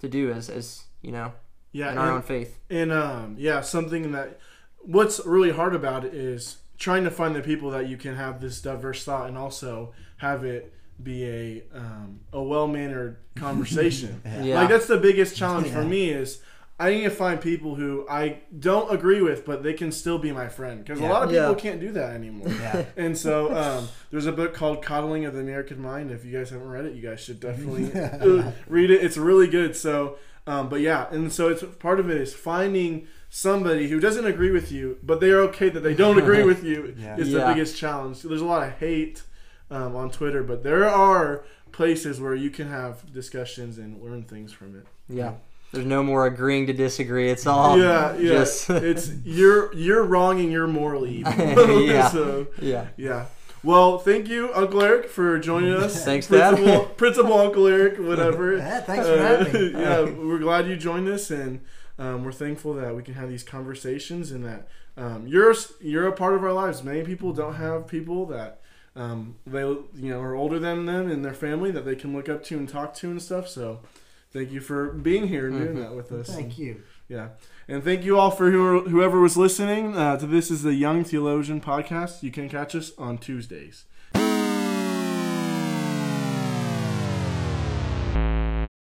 to 0.00 0.08
do 0.08 0.30
as 0.32 0.48
as 0.48 0.84
you 1.02 1.12
know 1.12 1.32
Yeah, 1.72 1.92
in 1.92 1.98
our 1.98 2.06
and- 2.06 2.14
own 2.16 2.22
faith. 2.22 2.58
And 2.70 2.92
um, 2.92 3.36
yeah, 3.38 3.60
something 3.60 4.12
that 4.12 4.40
what's 4.80 5.24
really 5.26 5.50
hard 5.52 5.74
about 5.74 6.04
it 6.04 6.14
is 6.14 6.56
trying 6.78 7.04
to 7.04 7.10
find 7.10 7.34
the 7.34 7.40
people 7.42 7.70
that 7.70 7.88
you 7.88 7.96
can 7.96 8.14
have 8.16 8.40
this 8.40 8.60
diverse 8.60 9.04
thought 9.04 9.28
and 9.28 9.36
also 9.36 9.92
have 10.18 10.44
it 10.44 10.72
be 11.02 11.24
a 11.26 11.62
um, 11.74 12.20
a 12.32 12.42
well 12.42 12.66
mannered 12.66 13.16
conversation. 13.36 14.20
Yeah. 14.42 14.60
Like 14.60 14.68
that's 14.68 14.86
the 14.86 14.98
biggest 14.98 15.36
challenge 15.36 15.68
for 15.68 15.84
me 15.84 16.10
is 16.10 16.40
I 16.80 16.90
need 16.90 17.02
to 17.02 17.10
find 17.10 17.40
people 17.40 17.74
who 17.74 18.06
I 18.08 18.38
don't 18.56 18.92
agree 18.94 19.20
with, 19.20 19.44
but 19.44 19.64
they 19.64 19.72
can 19.74 19.90
still 19.90 20.18
be 20.18 20.30
my 20.30 20.48
friend 20.48 20.84
because 20.84 21.00
Yeah. 21.00 21.08
a 21.08 21.12
lot 21.12 21.22
of 21.24 21.30
people 21.30 21.48
Yeah. 21.50 21.54
can't 21.56 21.80
do 21.80 21.90
that 21.92 22.14
anymore. 22.14 22.48
Yeah. 22.48 22.84
And 22.96 23.18
so 23.18 23.52
um, 23.56 23.88
there's 24.12 24.26
a 24.26 24.32
book 24.32 24.54
called 24.54 24.84
Coddling 24.84 25.24
of 25.24 25.34
the 25.34 25.40
American 25.40 25.80
Mind. 25.80 26.10
If 26.12 26.24
you 26.24 26.36
guys 26.36 26.50
haven't 26.50 26.68
read 26.68 26.84
it, 26.84 26.94
you 26.94 27.02
guys 27.02 27.20
should 27.20 27.40
definitely 27.40 27.84
read 28.68 28.90
it. 28.90 29.02
It's 29.04 29.16
really 29.16 29.48
good. 29.48 29.74
So, 29.76 30.18
um, 30.48 30.68
but 30.68 30.80
yeah, 30.80 31.06
and 31.10 31.32
so 31.32 31.48
it's 31.48 31.62
part 31.78 32.00
of 32.00 32.08
it 32.10 32.16
is 32.20 32.34
finding 32.34 33.06
somebody 33.30 33.88
who 33.88 34.00
doesn't 34.00 34.26
agree 34.26 34.50
with 34.50 34.72
you, 34.72 34.98
but 35.02 35.20
they 35.20 35.30
are 35.30 35.40
okay 35.40 35.68
that 35.68 35.80
they 35.80 35.94
don't 35.94 36.18
agree 36.24 36.42
with 36.44 36.64
you. 36.64 36.94
Yeah. 36.98 37.16
Is 37.18 37.28
Yeah. 37.28 37.40
the 37.46 37.52
biggest 37.52 37.76
challenge. 37.76 38.22
There's 38.22 38.40
a 38.40 38.46
lot 38.46 38.66
of 38.66 38.72
hate 38.78 39.22
um, 39.70 39.94
on 39.94 40.10
Twitter, 40.10 40.42
but 40.42 40.62
there 40.62 40.88
are 40.88 41.44
places 41.72 42.20
where 42.20 42.34
you 42.34 42.50
can 42.50 42.68
have 42.68 43.12
discussions 43.12 43.78
and 43.78 44.02
learn 44.02 44.22
things 44.22 44.52
from 44.52 44.76
it. 44.76 44.86
Yeah. 45.08 45.34
There's 45.72 45.84
no 45.84 46.02
more 46.02 46.24
agreeing 46.26 46.66
to 46.68 46.72
disagree. 46.72 47.28
It's 47.30 47.46
all 47.46 47.78
yeah, 47.78 48.16
yeah. 48.16 48.28
just 48.38 48.70
it's 48.70 49.12
you're 49.22 49.70
you're 49.74 50.02
wrong 50.02 50.40
and 50.40 50.50
you're 50.50 50.66
morally 50.66 51.16
evil. 51.18 51.82
Yeah. 51.86 52.08
so 52.08 52.46
yeah. 52.62 52.86
yeah. 52.96 53.26
Well, 53.64 53.98
thank 53.98 54.28
you, 54.28 54.52
Uncle 54.54 54.82
Eric, 54.82 55.08
for 55.08 55.38
joining 55.38 55.72
us. 55.72 56.04
Thanks, 56.04 56.28
Dad. 56.28 56.54
Principal, 56.54 56.84
Principal 56.86 57.38
Uncle 57.38 57.66
Eric, 57.66 57.98
whatever. 57.98 58.56
Yeah, 58.58 58.80
thanks 58.80 59.06
for 59.06 59.18
having 59.18 59.52
me. 59.52 59.70
yeah, 59.80 60.02
we're 60.02 60.38
glad 60.38 60.68
you 60.68 60.76
joined 60.76 61.08
us, 61.08 61.30
and 61.30 61.60
um, 61.98 62.24
we're 62.24 62.32
thankful 62.32 62.74
that 62.74 62.94
we 62.94 63.02
can 63.02 63.14
have 63.14 63.28
these 63.28 63.42
conversations 63.42 64.30
and 64.30 64.44
that 64.44 64.68
um, 64.96 65.26
you're 65.26 65.54
you're 65.80 66.06
a 66.06 66.12
part 66.12 66.34
of 66.34 66.44
our 66.44 66.52
lives. 66.52 66.82
Many 66.84 67.02
people 67.04 67.32
don't 67.32 67.54
have 67.54 67.86
people 67.88 68.26
that 68.26 68.60
um, 68.94 69.36
they 69.46 69.60
you 69.60 69.86
know 69.94 70.20
are 70.20 70.34
older 70.34 70.58
than 70.58 70.86
them 70.86 71.10
in 71.10 71.22
their 71.22 71.34
family 71.34 71.70
that 71.72 71.84
they 71.84 71.96
can 71.96 72.12
look 72.14 72.28
up 72.28 72.44
to 72.44 72.56
and 72.58 72.68
talk 72.68 72.94
to 72.94 73.10
and 73.10 73.20
stuff. 73.20 73.48
So, 73.48 73.80
thank 74.32 74.52
you 74.52 74.60
for 74.60 74.90
being 74.92 75.26
here 75.28 75.48
and 75.48 75.58
doing 75.58 75.76
Mhm. 75.76 75.82
that 75.88 75.94
with 75.96 76.12
us. 76.12 76.28
Thank 76.32 76.58
you. 76.58 76.82
Yeah. 77.08 77.28
And 77.70 77.84
thank 77.84 78.02
you 78.02 78.18
all 78.18 78.30
for 78.30 78.50
whoever 78.50 79.20
was 79.20 79.36
listening 79.36 79.94
uh, 79.94 80.16
to 80.16 80.26
this 80.26 80.50
is 80.50 80.62
the 80.62 80.72
Young 80.72 81.04
Theologian 81.04 81.60
podcast. 81.60 82.22
You 82.22 82.30
can 82.30 82.48
catch 82.48 82.74
us 82.74 82.92
on 82.96 83.18
Tuesdays. 83.18 83.84